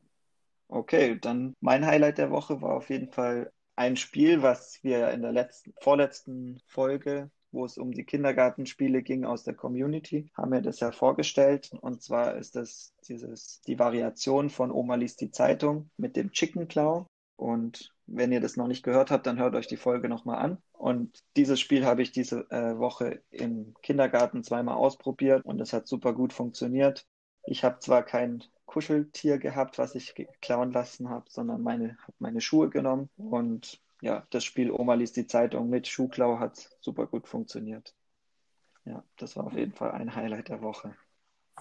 Okay, 0.67 1.19
dann 1.19 1.55
mein 1.59 1.85
Highlight 1.85 2.17
der 2.17 2.31
Woche 2.31 2.61
war 2.61 2.75
auf 2.75 2.89
jeden 2.89 3.11
Fall 3.11 3.51
ein 3.75 3.97
Spiel, 3.97 4.41
was 4.41 4.79
wir 4.83 5.09
in 5.11 5.21
der 5.21 5.31
letzten, 5.31 5.73
vorletzten 5.79 6.61
Folge, 6.65 7.29
wo 7.51 7.65
es 7.65 7.77
um 7.77 7.91
die 7.91 8.03
Kindergartenspiele 8.03 9.01
ging 9.01 9.25
aus 9.25 9.43
der 9.43 9.55
Community, 9.55 10.29
haben 10.35 10.51
wir 10.51 10.61
das 10.61 10.79
ja 10.79 10.91
vorgestellt. 10.91 11.71
Und 11.81 12.01
zwar 12.01 12.35
ist 12.35 12.55
das 12.55 12.93
dieses, 13.07 13.61
die 13.61 13.79
Variation 13.79 14.49
von 14.49 14.71
Oma 14.71 14.95
liest 14.95 15.21
die 15.21 15.31
Zeitung 15.31 15.89
mit 15.97 16.15
dem 16.15 16.31
Chicken 16.31 16.67
Claw. 16.67 17.05
Und 17.39 17.93
wenn 18.05 18.33
ihr 18.33 18.41
das 18.41 18.57
noch 18.57 18.67
nicht 18.67 18.83
gehört 18.83 19.11
habt, 19.11 19.25
dann 19.25 19.39
hört 19.39 19.55
euch 19.55 19.67
die 19.67 19.77
Folge 19.77 20.09
nochmal 20.09 20.39
an. 20.39 20.57
Und 20.73 21.23
dieses 21.37 21.57
Spiel 21.61 21.85
habe 21.85 22.01
ich 22.01 22.11
diese 22.11 22.51
äh, 22.51 22.77
Woche 22.77 23.21
im 23.29 23.73
Kindergarten 23.81 24.43
zweimal 24.43 24.75
ausprobiert 24.75 25.45
und 25.45 25.61
es 25.61 25.71
hat 25.71 25.87
super 25.87 26.11
gut 26.11 26.33
funktioniert. 26.33 27.07
Ich 27.45 27.63
habe 27.63 27.79
zwar 27.79 28.03
kein 28.03 28.43
Kuscheltier 28.65 29.37
gehabt, 29.37 29.77
was 29.77 29.95
ich 29.95 30.13
klauen 30.41 30.73
lassen 30.73 31.09
habe, 31.09 31.27
sondern 31.29 31.61
meine, 31.61 31.97
habe 32.01 32.13
meine 32.19 32.41
Schuhe 32.41 32.69
genommen. 32.69 33.09
Und 33.15 33.79
ja, 34.01 34.27
das 34.31 34.43
Spiel 34.43 34.69
Oma 34.69 34.95
liest 34.95 35.15
die 35.15 35.27
Zeitung 35.27 35.69
mit 35.69 35.87
Schuhklau 35.87 36.39
hat 36.39 36.69
super 36.81 37.07
gut 37.07 37.25
funktioniert. 37.25 37.95
Ja, 38.83 39.01
das 39.15 39.37
war 39.37 39.45
auf 39.45 39.53
jeden 39.53 39.73
Fall 39.73 39.91
ein 39.91 40.13
Highlight 40.13 40.49
der 40.49 40.61
Woche. 40.61 40.93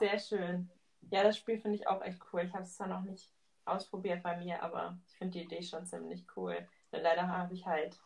Sehr 0.00 0.18
schön. 0.18 0.70
Ja, 1.12 1.22
das 1.22 1.36
Spiel 1.36 1.60
finde 1.60 1.76
ich 1.76 1.86
auch 1.86 2.02
echt 2.02 2.20
cool. 2.32 2.42
Ich 2.42 2.52
habe 2.52 2.64
es 2.64 2.74
zwar 2.74 2.88
noch 2.88 3.02
nicht 3.02 3.32
ausprobiert 3.70 4.22
bei 4.22 4.36
mir, 4.36 4.62
aber 4.62 4.98
ich 5.06 5.16
finde 5.16 5.38
die 5.38 5.44
Idee 5.44 5.62
schon 5.62 5.86
ziemlich 5.86 6.24
cool. 6.36 6.56
Denn 6.92 7.02
leider 7.02 7.28
habe 7.28 7.54
ich 7.54 7.66
halt, 7.66 7.98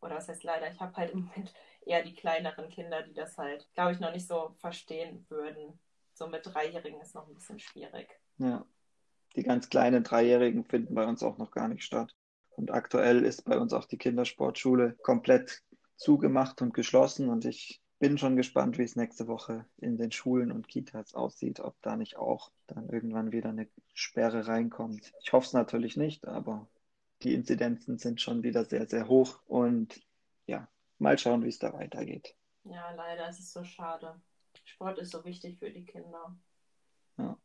oder 0.00 0.16
was 0.16 0.28
heißt 0.28 0.44
leider, 0.44 0.70
ich 0.70 0.80
habe 0.80 0.96
halt 0.96 1.12
im 1.12 1.26
Moment 1.26 1.52
eher 1.84 2.02
die 2.02 2.14
kleineren 2.14 2.68
Kinder, 2.68 3.02
die 3.02 3.14
das 3.14 3.36
halt, 3.38 3.68
glaube 3.74 3.92
ich, 3.92 4.00
noch 4.00 4.12
nicht 4.12 4.26
so 4.26 4.54
verstehen 4.58 5.24
würden. 5.28 5.78
So 6.14 6.26
mit 6.26 6.46
Dreijährigen 6.46 7.00
ist 7.00 7.14
noch 7.14 7.26
ein 7.28 7.34
bisschen 7.34 7.58
schwierig. 7.58 8.08
Ja, 8.38 8.64
die 9.36 9.42
ganz 9.42 9.68
kleinen 9.68 10.04
Dreijährigen 10.04 10.64
finden 10.64 10.94
bei 10.94 11.06
uns 11.06 11.22
auch 11.22 11.38
noch 11.38 11.50
gar 11.50 11.68
nicht 11.68 11.84
statt. 11.84 12.14
Und 12.56 12.70
aktuell 12.70 13.24
ist 13.24 13.44
bei 13.44 13.58
uns 13.58 13.72
auch 13.72 13.86
die 13.86 13.98
Kindersportschule 13.98 14.96
komplett 15.02 15.62
zugemacht 15.96 16.60
und 16.62 16.74
geschlossen. 16.74 17.28
Und 17.28 17.44
ich 17.44 17.79
bin 18.00 18.16
schon 18.16 18.34
gespannt, 18.34 18.78
wie 18.78 18.82
es 18.82 18.96
nächste 18.96 19.28
Woche 19.28 19.66
in 19.76 19.98
den 19.98 20.10
Schulen 20.10 20.50
und 20.50 20.66
Kitas 20.66 21.14
aussieht, 21.14 21.60
ob 21.60 21.80
da 21.82 21.96
nicht 21.96 22.16
auch 22.16 22.50
dann 22.66 22.88
irgendwann 22.88 23.30
wieder 23.30 23.50
eine 23.50 23.68
Sperre 23.92 24.48
reinkommt. 24.48 25.12
Ich 25.22 25.32
hoffe 25.32 25.46
es 25.46 25.52
natürlich 25.52 25.98
nicht, 25.98 26.26
aber 26.26 26.66
die 27.22 27.34
Inzidenzen 27.34 27.98
sind 27.98 28.20
schon 28.22 28.42
wieder 28.42 28.64
sehr, 28.64 28.88
sehr 28.88 29.06
hoch. 29.06 29.38
Und 29.46 30.00
ja, 30.46 30.66
mal 30.98 31.18
schauen, 31.18 31.44
wie 31.44 31.50
es 31.50 31.58
da 31.58 31.74
weitergeht. 31.74 32.34
Ja, 32.64 32.90
leider 32.92 33.28
ist 33.28 33.38
es 33.38 33.52
so 33.52 33.62
schade. 33.64 34.18
Sport 34.64 34.98
ist 34.98 35.10
so 35.10 35.22
wichtig 35.26 35.58
für 35.58 35.70
die 35.70 35.84
Kinder. 35.84 36.34
Ja. 37.18 37.36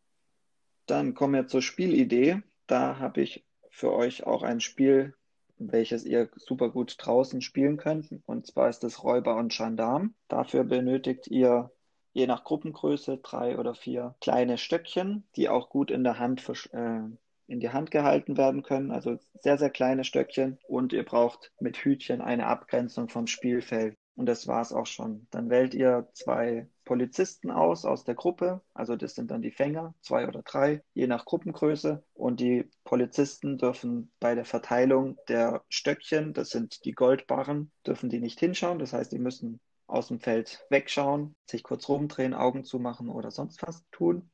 Dann 0.86 1.14
kommen 1.16 1.34
wir 1.34 1.48
zur 1.48 1.62
Spielidee. 1.62 2.42
Da 2.66 2.98
habe 2.98 3.22
ich 3.22 3.46
für 3.70 3.92
euch 3.92 4.24
auch 4.26 4.42
ein 4.42 4.62
Spiel, 4.62 5.18
welches 5.58 6.06
ihr 6.06 6.30
super 6.36 6.70
gut 6.70 6.96
draußen 6.98 7.42
spielen 7.42 7.78
könnt. 7.78 8.10
Und 8.26 8.48
zwar 8.48 8.70
ist 8.70 8.84
es 8.84 9.04
Räuber 9.04 9.36
und 9.36 9.52
Gendarm. 9.52 10.14
Dafür 10.28 10.64
benötigt 10.64 11.28
ihr 11.28 11.72
je 12.14 12.28
nach 12.28 12.44
Gruppengröße 12.44 13.18
drei 13.18 13.58
oder 13.58 13.76
vier 13.76 14.16
kleine 14.22 14.58
Stöckchen, 14.58 15.26
die 15.36 15.50
auch 15.50 15.70
gut 15.70 15.92
in 15.92 16.04
der 16.04 16.20
Hand 16.20 16.48
äh, 16.72 17.02
in 17.48 17.60
die 17.60 17.70
Hand 17.70 17.92
gehalten 17.92 18.38
werden 18.38 18.64
können. 18.64 18.92
Also 18.92 19.20
sehr, 19.42 19.58
sehr 19.58 19.70
kleine 19.70 20.04
Stöckchen. 20.04 20.58
Und 20.68 20.94
ihr 20.94 21.04
braucht 21.04 21.52
mit 21.60 21.78
Hütchen 21.78 22.22
eine 22.22 22.48
Abgrenzung 22.48 23.10
vom 23.10 23.28
Spielfeld. 23.28 23.96
Und 24.16 24.28
das 24.28 24.48
war 24.48 24.62
es 24.62 24.72
auch 24.72 24.88
schon. 24.88 25.28
Dann 25.32 25.50
wählt 25.50 25.74
ihr 25.74 26.08
zwei 26.14 26.68
Polizisten 26.86 27.52
aus 27.52 27.84
aus 27.84 28.04
der 28.04 28.16
Gruppe. 28.16 28.62
Also 28.74 28.96
das 28.96 29.16
sind 29.16 29.32
dann 29.32 29.42
die 29.42 29.52
Fänger, 29.52 29.94
zwei 30.02 30.28
oder 30.28 30.44
drei, 30.44 30.84
je 30.94 31.08
nach 31.08 31.26
Gruppengröße. 31.26 32.04
Und 32.14 32.40
die 32.40 32.70
Polizisten 32.84 33.58
dürfen 33.58 34.12
bei 34.20 34.36
der 34.36 34.46
Verteilung 34.46 35.18
der 35.28 35.64
Stöckchen, 35.70 36.34
das 36.34 36.50
sind 36.50 36.86
die 36.86 36.94
Goldbarren, 36.94 37.72
dürfen 37.86 38.10
die 38.10 38.20
nicht 38.20 38.40
hinschauen. 38.40 38.80
Das 38.80 38.94
heißt, 38.94 39.12
die 39.12 39.20
müssen 39.20 39.60
aus 39.88 40.08
dem 40.08 40.20
Feld 40.20 40.66
wegschauen, 40.70 41.36
sich 41.46 41.64
kurz 41.64 41.90
rumdrehen, 41.90 42.34
Augen 42.34 42.64
zumachen 42.64 43.10
oder 43.10 43.32
sonst 43.32 43.62
was 43.64 43.84
tun. 43.92 44.30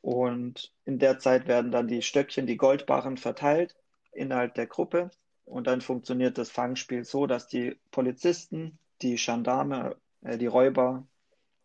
Und 0.00 0.72
in 0.84 0.98
der 0.98 1.18
Zeit 1.18 1.48
werden 1.48 1.72
dann 1.72 1.88
die 1.88 2.02
Stöckchen, 2.02 2.46
die 2.46 2.58
Goldbarren 2.58 3.16
verteilt 3.16 3.74
innerhalb 4.12 4.54
der 4.54 4.66
Gruppe. 4.66 5.10
Und 5.46 5.66
dann 5.66 5.80
funktioniert 5.80 6.38
das 6.38 6.50
Fangspiel 6.50 7.04
so, 7.04 7.26
dass 7.26 7.48
die 7.48 7.76
Polizisten 7.90 8.78
die 9.02 9.16
Gendarme, 9.16 9.96
äh, 10.22 10.38
die 10.38 10.46
Räuber 10.46 11.06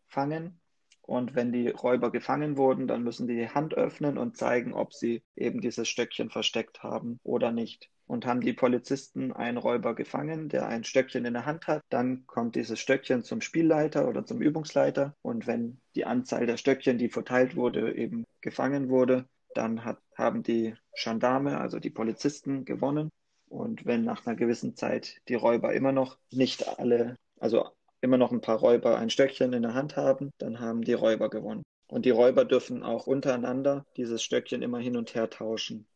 fangen. 0.10 0.60
Und 1.02 1.34
wenn 1.34 1.52
die 1.52 1.70
Räuber 1.70 2.12
gefangen 2.12 2.56
wurden, 2.56 2.88
dann 2.88 3.04
müssen 3.04 3.28
die 3.28 3.36
die 3.36 3.50
Hand 3.50 3.74
öffnen 3.74 4.20
und 4.20 4.38
zeigen, 4.38 4.74
ob 4.74 4.94
sie 4.94 5.24
eben 5.36 5.60
dieses 5.60 5.90
Stöckchen 5.90 6.30
versteckt 6.30 6.84
haben 6.84 7.20
oder 7.24 7.52
nicht. 7.52 7.90
Und 8.06 8.28
haben 8.28 8.42
die 8.42 8.54
Polizisten 8.54 9.32
einen 9.32 9.58
Räuber 9.58 9.96
gefangen, 9.96 10.50
der 10.50 10.68
ein 10.68 10.84
Stöckchen 10.84 11.26
in 11.26 11.34
der 11.34 11.48
Hand 11.48 11.68
hat, 11.68 11.82
dann 11.90 12.28
kommt 12.28 12.56
dieses 12.56 12.80
Stöckchen 12.80 13.24
zum 13.24 13.42
Spielleiter 13.42 14.08
oder 14.08 14.24
zum 14.24 14.42
Übungsleiter. 14.42 15.16
Und 15.24 15.48
wenn 15.48 15.80
die 15.96 16.06
Anzahl 16.06 16.46
der 16.46 16.58
Stöckchen, 16.58 17.00
die 17.00 17.10
verteilt 17.10 17.56
wurde, 17.56 17.96
eben 17.96 18.26
gefangen 18.42 18.90
wurde, 18.90 19.28
dann 19.56 19.84
hat, 19.86 20.00
haben 20.16 20.44
die 20.44 20.76
Gendarme, 20.94 21.60
also 21.60 21.80
die 21.80 21.90
Polizisten, 21.90 22.66
gewonnen. 22.66 23.10
Und 23.48 23.86
wenn 23.86 24.04
nach 24.04 24.28
einer 24.28 24.36
gewissen 24.36 24.76
Zeit 24.76 25.22
die 25.28 25.36
Räuber 25.36 25.74
immer 25.74 25.92
noch 25.92 26.20
nicht 26.32 26.68
alle, 26.80 27.16
also 27.40 27.70
immer 28.02 28.18
noch 28.18 28.32
ein 28.32 28.42
paar 28.42 28.58
Räuber 28.58 28.98
ein 28.98 29.10
Stöckchen 29.10 29.54
in 29.54 29.62
der 29.62 29.74
Hand 29.74 29.96
haben, 29.96 30.32
dann 30.38 30.60
haben 30.60 30.84
die 30.84 30.94
Räuber 30.94 31.30
gewonnen. 31.30 31.64
Und 31.88 32.06
die 32.06 32.12
Räuber 32.12 32.46
dürfen 32.46 32.84
auch 32.84 33.08
untereinander 33.08 33.86
dieses 33.98 34.24
Stöckchen 34.24 34.62
immer 34.62 34.80
hin 34.80 34.96
und 34.96 35.16
her 35.16 35.30
tauschen. 35.30 35.88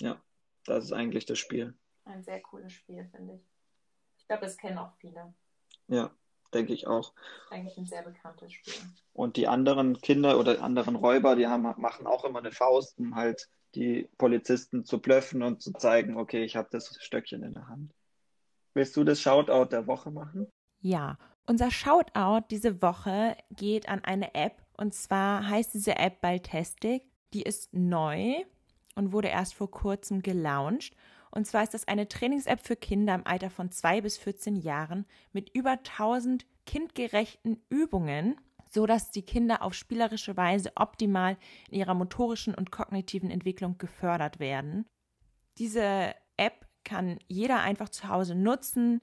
Ja, 0.00 0.20
das 0.64 0.84
ist 0.84 0.92
eigentlich 0.92 1.26
das 1.26 1.38
Spiel. 1.38 1.74
Ein 2.04 2.22
sehr 2.22 2.40
cooles 2.40 2.72
Spiel, 2.72 3.06
finde 3.14 3.34
ich. 3.34 3.40
Ich 4.18 4.26
glaube, 4.26 4.46
das 4.46 4.56
kennen 4.56 4.78
auch 4.78 4.92
viele. 4.98 5.34
Ja, 5.88 6.10
denke 6.54 6.72
ich 6.72 6.86
auch. 6.86 7.12
Eigentlich 7.50 7.76
ein 7.76 7.86
sehr 7.86 8.02
bekanntes 8.02 8.52
Spiel. 8.52 8.74
Und 9.12 9.36
die 9.36 9.46
anderen 9.46 10.00
Kinder 10.00 10.38
oder 10.38 10.62
anderen 10.62 10.96
Räuber, 10.96 11.36
die 11.36 11.46
haben, 11.46 11.62
machen 11.62 12.06
auch 12.06 12.24
immer 12.24 12.38
eine 12.38 12.52
Faust, 12.52 12.98
um 12.98 13.14
halt 13.14 13.48
die 13.74 14.08
Polizisten 14.16 14.84
zu 14.84 15.00
blöffen 15.00 15.42
und 15.42 15.60
zu 15.60 15.72
zeigen, 15.72 16.16
okay, 16.16 16.44
ich 16.44 16.56
habe 16.56 16.68
das 16.70 16.96
Stöckchen 17.02 17.42
in 17.42 17.52
der 17.52 17.68
Hand. 17.68 17.92
Willst 18.72 18.96
du 18.96 19.04
das 19.04 19.20
Shoutout 19.20 19.70
der 19.70 19.86
Woche 19.86 20.10
machen? 20.10 20.50
Ja, 20.80 21.18
unser 21.46 21.70
Shoutout 21.70 22.46
diese 22.50 22.82
Woche 22.82 23.36
geht 23.50 23.88
an 23.88 24.04
eine 24.04 24.34
App 24.34 24.62
und 24.76 24.94
zwar 24.94 25.48
heißt 25.48 25.74
diese 25.74 25.96
App 25.96 26.20
Baltastic. 26.20 27.02
Die 27.32 27.42
ist 27.42 27.72
neu 27.72 28.44
und 28.94 29.12
wurde 29.12 29.28
erst 29.28 29.54
vor 29.54 29.70
kurzem 29.70 30.22
gelauncht. 30.22 30.94
Und 31.30 31.46
zwar 31.46 31.62
ist 31.62 31.74
das 31.74 31.86
eine 31.88 32.08
Trainings-App 32.08 32.60
für 32.60 32.76
Kinder 32.76 33.14
im 33.14 33.26
Alter 33.26 33.50
von 33.50 33.70
zwei 33.70 34.00
bis 34.00 34.16
14 34.16 34.56
Jahren 34.56 35.06
mit 35.32 35.50
über 35.54 35.72
1000 35.72 36.46
kindgerechten 36.64 37.62
Übungen 37.68 38.36
so 38.68 38.86
dass 38.86 39.10
die 39.10 39.22
Kinder 39.22 39.62
auf 39.62 39.74
spielerische 39.74 40.36
Weise 40.36 40.72
optimal 40.76 41.36
in 41.70 41.78
ihrer 41.78 41.94
motorischen 41.94 42.54
und 42.54 42.70
kognitiven 42.70 43.30
Entwicklung 43.30 43.78
gefördert 43.78 44.38
werden. 44.38 44.86
Diese 45.58 46.14
App 46.36 46.66
kann 46.84 47.18
jeder 47.26 47.60
einfach 47.60 47.88
zu 47.88 48.08
Hause 48.08 48.34
nutzen. 48.34 49.00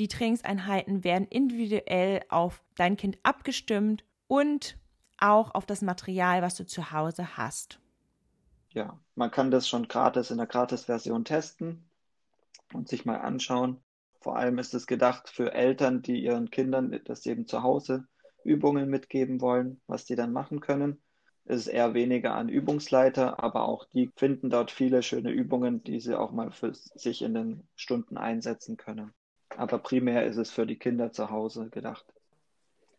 Die 0.00 0.08
Trainingseinheiten 0.08 1.04
werden 1.04 1.28
individuell 1.28 2.22
auf 2.30 2.62
dein 2.74 2.96
Kind 2.96 3.18
abgestimmt 3.22 4.02
und 4.28 4.78
auch 5.18 5.54
auf 5.54 5.66
das 5.66 5.82
Material, 5.82 6.40
was 6.40 6.54
du 6.54 6.64
zu 6.64 6.90
Hause 6.90 7.36
hast. 7.36 7.80
Ja, 8.70 8.98
man 9.14 9.30
kann 9.30 9.50
das 9.50 9.68
schon 9.68 9.88
gratis 9.88 10.30
in 10.30 10.38
der 10.38 10.46
Gratis-Version 10.46 11.26
testen 11.26 11.84
und 12.72 12.88
sich 12.88 13.04
mal 13.04 13.18
anschauen. 13.18 13.76
Vor 14.22 14.38
allem 14.38 14.56
ist 14.56 14.72
es 14.72 14.86
gedacht 14.86 15.28
für 15.28 15.52
Eltern, 15.52 16.00
die 16.00 16.24
ihren 16.24 16.50
Kindern 16.50 16.98
das 17.04 17.26
eben 17.26 17.46
zu 17.46 17.62
Hause 17.62 18.06
Übungen 18.42 18.88
mitgeben 18.88 19.42
wollen, 19.42 19.82
was 19.86 20.06
die 20.06 20.16
dann 20.16 20.32
machen 20.32 20.60
können. 20.60 20.98
Es 21.44 21.66
ist 21.66 21.66
eher 21.66 21.92
weniger 21.92 22.34
an 22.36 22.48
Übungsleiter, 22.48 23.44
aber 23.44 23.68
auch 23.68 23.84
die 23.84 24.10
finden 24.16 24.48
dort 24.48 24.70
viele 24.70 25.02
schöne 25.02 25.30
Übungen, 25.30 25.84
die 25.84 26.00
sie 26.00 26.18
auch 26.18 26.32
mal 26.32 26.52
für 26.52 26.72
sich 26.72 27.20
in 27.20 27.34
den 27.34 27.68
Stunden 27.76 28.16
einsetzen 28.16 28.78
können. 28.78 29.12
Aber 29.56 29.78
primär 29.78 30.24
ist 30.26 30.36
es 30.36 30.50
für 30.50 30.66
die 30.66 30.78
Kinder 30.78 31.12
zu 31.12 31.30
Hause 31.30 31.68
gedacht. 31.70 32.06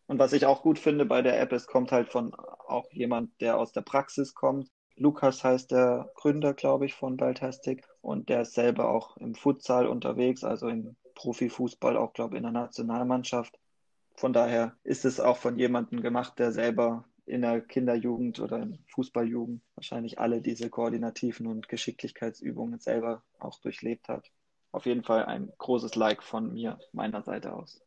Und 0.06 0.18
was 0.18 0.32
ich 0.32 0.46
auch 0.46 0.62
gut 0.62 0.78
finde 0.78 1.06
bei 1.06 1.22
der 1.22 1.40
App, 1.40 1.52
es 1.52 1.66
kommt 1.66 1.92
halt 1.92 2.08
von 2.08 2.34
auch 2.34 2.90
jemand, 2.92 3.40
der 3.40 3.58
aus 3.58 3.72
der 3.72 3.80
Praxis 3.82 4.34
kommt. 4.34 4.68
Lukas 4.96 5.42
heißt 5.42 5.70
der 5.70 6.10
Gründer, 6.14 6.54
glaube 6.54 6.86
ich, 6.86 6.94
von 6.94 7.16
Baltastic. 7.16 7.84
Und 8.00 8.28
der 8.28 8.42
ist 8.42 8.54
selber 8.54 8.90
auch 8.90 9.16
im 9.16 9.34
Futsal 9.34 9.86
unterwegs, 9.86 10.44
also 10.44 10.68
im 10.68 10.96
Profifußball, 11.14 11.96
auch, 11.96 12.12
glaube 12.12 12.34
ich, 12.34 12.38
in 12.38 12.42
der 12.42 12.52
Nationalmannschaft. 12.52 13.58
Von 14.14 14.32
daher 14.32 14.76
ist 14.84 15.04
es 15.04 15.20
auch 15.20 15.38
von 15.38 15.58
jemandem 15.58 16.02
gemacht, 16.02 16.38
der 16.38 16.52
selber 16.52 17.04
in 17.24 17.42
der 17.42 17.60
Kinderjugend 17.60 18.40
oder 18.40 18.58
in 18.58 18.78
Fußballjugend 18.88 19.62
wahrscheinlich 19.74 20.18
alle 20.18 20.42
diese 20.42 20.68
koordinativen 20.68 21.46
und 21.46 21.68
Geschicklichkeitsübungen 21.68 22.78
selber 22.80 23.22
auch 23.38 23.60
durchlebt 23.60 24.08
hat. 24.08 24.30
Auf 24.72 24.86
jeden 24.86 25.04
Fall 25.04 25.26
ein 25.26 25.52
großes 25.58 25.94
Like 25.94 26.22
von 26.22 26.52
mir, 26.52 26.78
meiner 26.92 27.22
Seite 27.22 27.52
aus. 27.52 27.80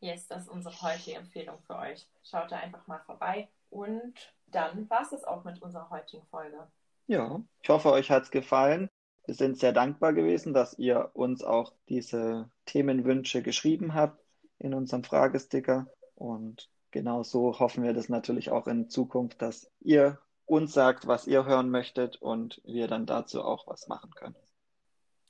Yes, 0.00 0.26
das 0.26 0.42
ist 0.42 0.48
unsere 0.48 0.80
heutige 0.82 1.16
Empfehlung 1.16 1.58
für 1.66 1.76
euch. 1.76 2.06
Schaut 2.22 2.52
da 2.52 2.56
einfach 2.56 2.86
mal 2.86 3.00
vorbei. 3.06 3.48
Und 3.70 4.14
dann 4.48 4.88
war 4.90 5.02
es 5.02 5.10
das 5.10 5.24
auch 5.24 5.44
mit 5.44 5.62
unserer 5.62 5.88
heutigen 5.90 6.26
Folge. 6.26 6.66
Ja, 7.06 7.40
ich 7.62 7.68
hoffe, 7.68 7.92
euch 7.92 8.10
hat 8.10 8.24
es 8.24 8.30
gefallen. 8.30 8.88
Wir 9.26 9.34
sind 9.34 9.58
sehr 9.58 9.72
dankbar 9.72 10.12
gewesen, 10.12 10.54
dass 10.54 10.78
ihr 10.78 11.10
uns 11.14 11.42
auch 11.42 11.72
diese 11.88 12.50
Themenwünsche 12.64 13.42
geschrieben 13.42 13.94
habt 13.94 14.20
in 14.58 14.74
unserem 14.74 15.04
Fragesticker. 15.04 15.86
Und 16.14 16.68
genau 16.90 17.22
so 17.22 17.58
hoffen 17.58 17.82
wir 17.82 17.92
das 17.92 18.08
natürlich 18.08 18.50
auch 18.50 18.66
in 18.66 18.88
Zukunft, 18.88 19.40
dass 19.42 19.70
ihr 19.80 20.18
uns 20.46 20.72
sagt, 20.72 21.06
was 21.06 21.26
ihr 21.26 21.44
hören 21.44 21.70
möchtet 21.70 22.22
und 22.22 22.60
wir 22.64 22.86
dann 22.86 23.06
dazu 23.06 23.42
auch 23.42 23.66
was 23.66 23.88
machen 23.88 24.10
können. 24.14 24.36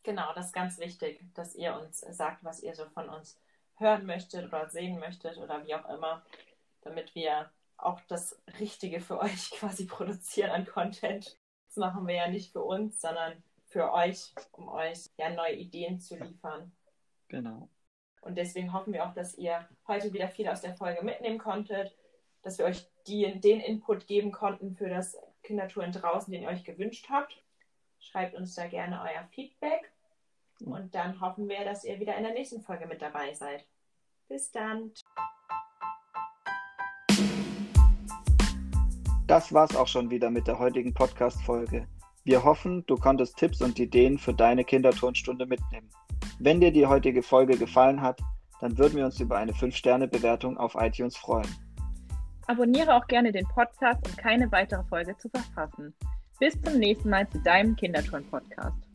Genau, 0.06 0.32
das 0.36 0.46
ist 0.46 0.52
ganz 0.52 0.78
wichtig, 0.78 1.20
dass 1.34 1.56
ihr 1.56 1.74
uns 1.74 1.98
sagt, 1.98 2.44
was 2.44 2.62
ihr 2.62 2.76
so 2.76 2.86
von 2.90 3.08
uns 3.08 3.40
hören 3.74 4.06
möchtet 4.06 4.46
oder 4.46 4.68
sehen 4.68 5.00
möchtet 5.00 5.36
oder 5.36 5.66
wie 5.66 5.74
auch 5.74 5.88
immer, 5.88 6.24
damit 6.82 7.12
wir 7.16 7.50
auch 7.76 8.00
das 8.02 8.40
Richtige 8.60 9.00
für 9.00 9.18
euch 9.20 9.50
quasi 9.50 9.84
produzieren 9.84 10.52
an 10.52 10.64
Content. 10.64 11.36
Das 11.66 11.76
machen 11.76 12.06
wir 12.06 12.14
ja 12.14 12.28
nicht 12.28 12.52
für 12.52 12.62
uns, 12.62 13.00
sondern 13.00 13.42
für 13.64 13.92
euch, 13.92 14.32
um 14.52 14.68
euch 14.68 15.10
ja 15.18 15.30
neue 15.30 15.56
Ideen 15.56 15.98
zu 15.98 16.14
liefern. 16.14 16.70
Genau. 17.26 17.68
Und 18.20 18.38
deswegen 18.38 18.72
hoffen 18.72 18.92
wir 18.92 19.08
auch, 19.08 19.12
dass 19.12 19.34
ihr 19.34 19.68
heute 19.88 20.12
wieder 20.12 20.28
viel 20.28 20.46
aus 20.46 20.60
der 20.60 20.76
Folge 20.76 21.04
mitnehmen 21.04 21.38
konntet, 21.38 21.96
dass 22.42 22.58
wir 22.58 22.66
euch 22.66 22.88
die, 23.08 23.40
den 23.40 23.58
Input 23.58 24.06
geben 24.06 24.30
konnten 24.30 24.76
für 24.76 24.88
das 24.88 25.18
Kindertouren 25.42 25.90
draußen, 25.90 26.32
den 26.32 26.44
ihr 26.44 26.48
euch 26.48 26.62
gewünscht 26.62 27.08
habt. 27.10 27.42
Schreibt 27.98 28.36
uns 28.36 28.54
da 28.54 28.68
gerne 28.68 29.02
euer 29.02 29.24
Feedback. 29.32 29.95
Und 30.64 30.94
dann 30.94 31.20
hoffen 31.20 31.48
wir, 31.48 31.64
dass 31.64 31.84
ihr 31.84 31.98
wieder 32.00 32.16
in 32.16 32.24
der 32.24 32.32
nächsten 32.32 32.62
Folge 32.62 32.86
mit 32.86 33.02
dabei 33.02 33.32
seid. 33.34 33.66
Bis 34.28 34.50
dann. 34.50 34.92
Das 39.26 39.52
war's 39.52 39.74
auch 39.74 39.88
schon 39.88 40.10
wieder 40.10 40.30
mit 40.30 40.46
der 40.46 40.58
heutigen 40.58 40.94
Podcast-Folge. 40.94 41.86
Wir 42.24 42.42
hoffen, 42.42 42.84
du 42.86 42.96
konntest 42.96 43.36
Tipps 43.36 43.60
und 43.60 43.78
Ideen 43.78 44.18
für 44.18 44.34
deine 44.34 44.64
Kinderturnstunde 44.64 45.46
mitnehmen. 45.46 45.90
Wenn 46.38 46.60
dir 46.60 46.72
die 46.72 46.86
heutige 46.86 47.22
Folge 47.22 47.56
gefallen 47.56 48.00
hat, 48.00 48.20
dann 48.60 48.76
würden 48.78 48.96
wir 48.96 49.04
uns 49.04 49.20
über 49.20 49.36
eine 49.36 49.52
5-Sterne-Bewertung 49.52 50.56
auf 50.58 50.74
iTunes 50.76 51.16
freuen. 51.16 51.48
Abonniere 52.46 52.94
auch 52.94 53.06
gerne 53.06 53.32
den 53.32 53.46
Podcast, 53.48 54.06
um 54.08 54.16
keine 54.16 54.50
weitere 54.52 54.82
Folge 54.84 55.16
zu 55.18 55.28
verpassen. 55.28 55.94
Bis 56.38 56.60
zum 56.62 56.78
nächsten 56.78 57.10
Mal 57.10 57.28
zu 57.28 57.40
deinem 57.40 57.74
Kinderturn-Podcast. 57.76 58.85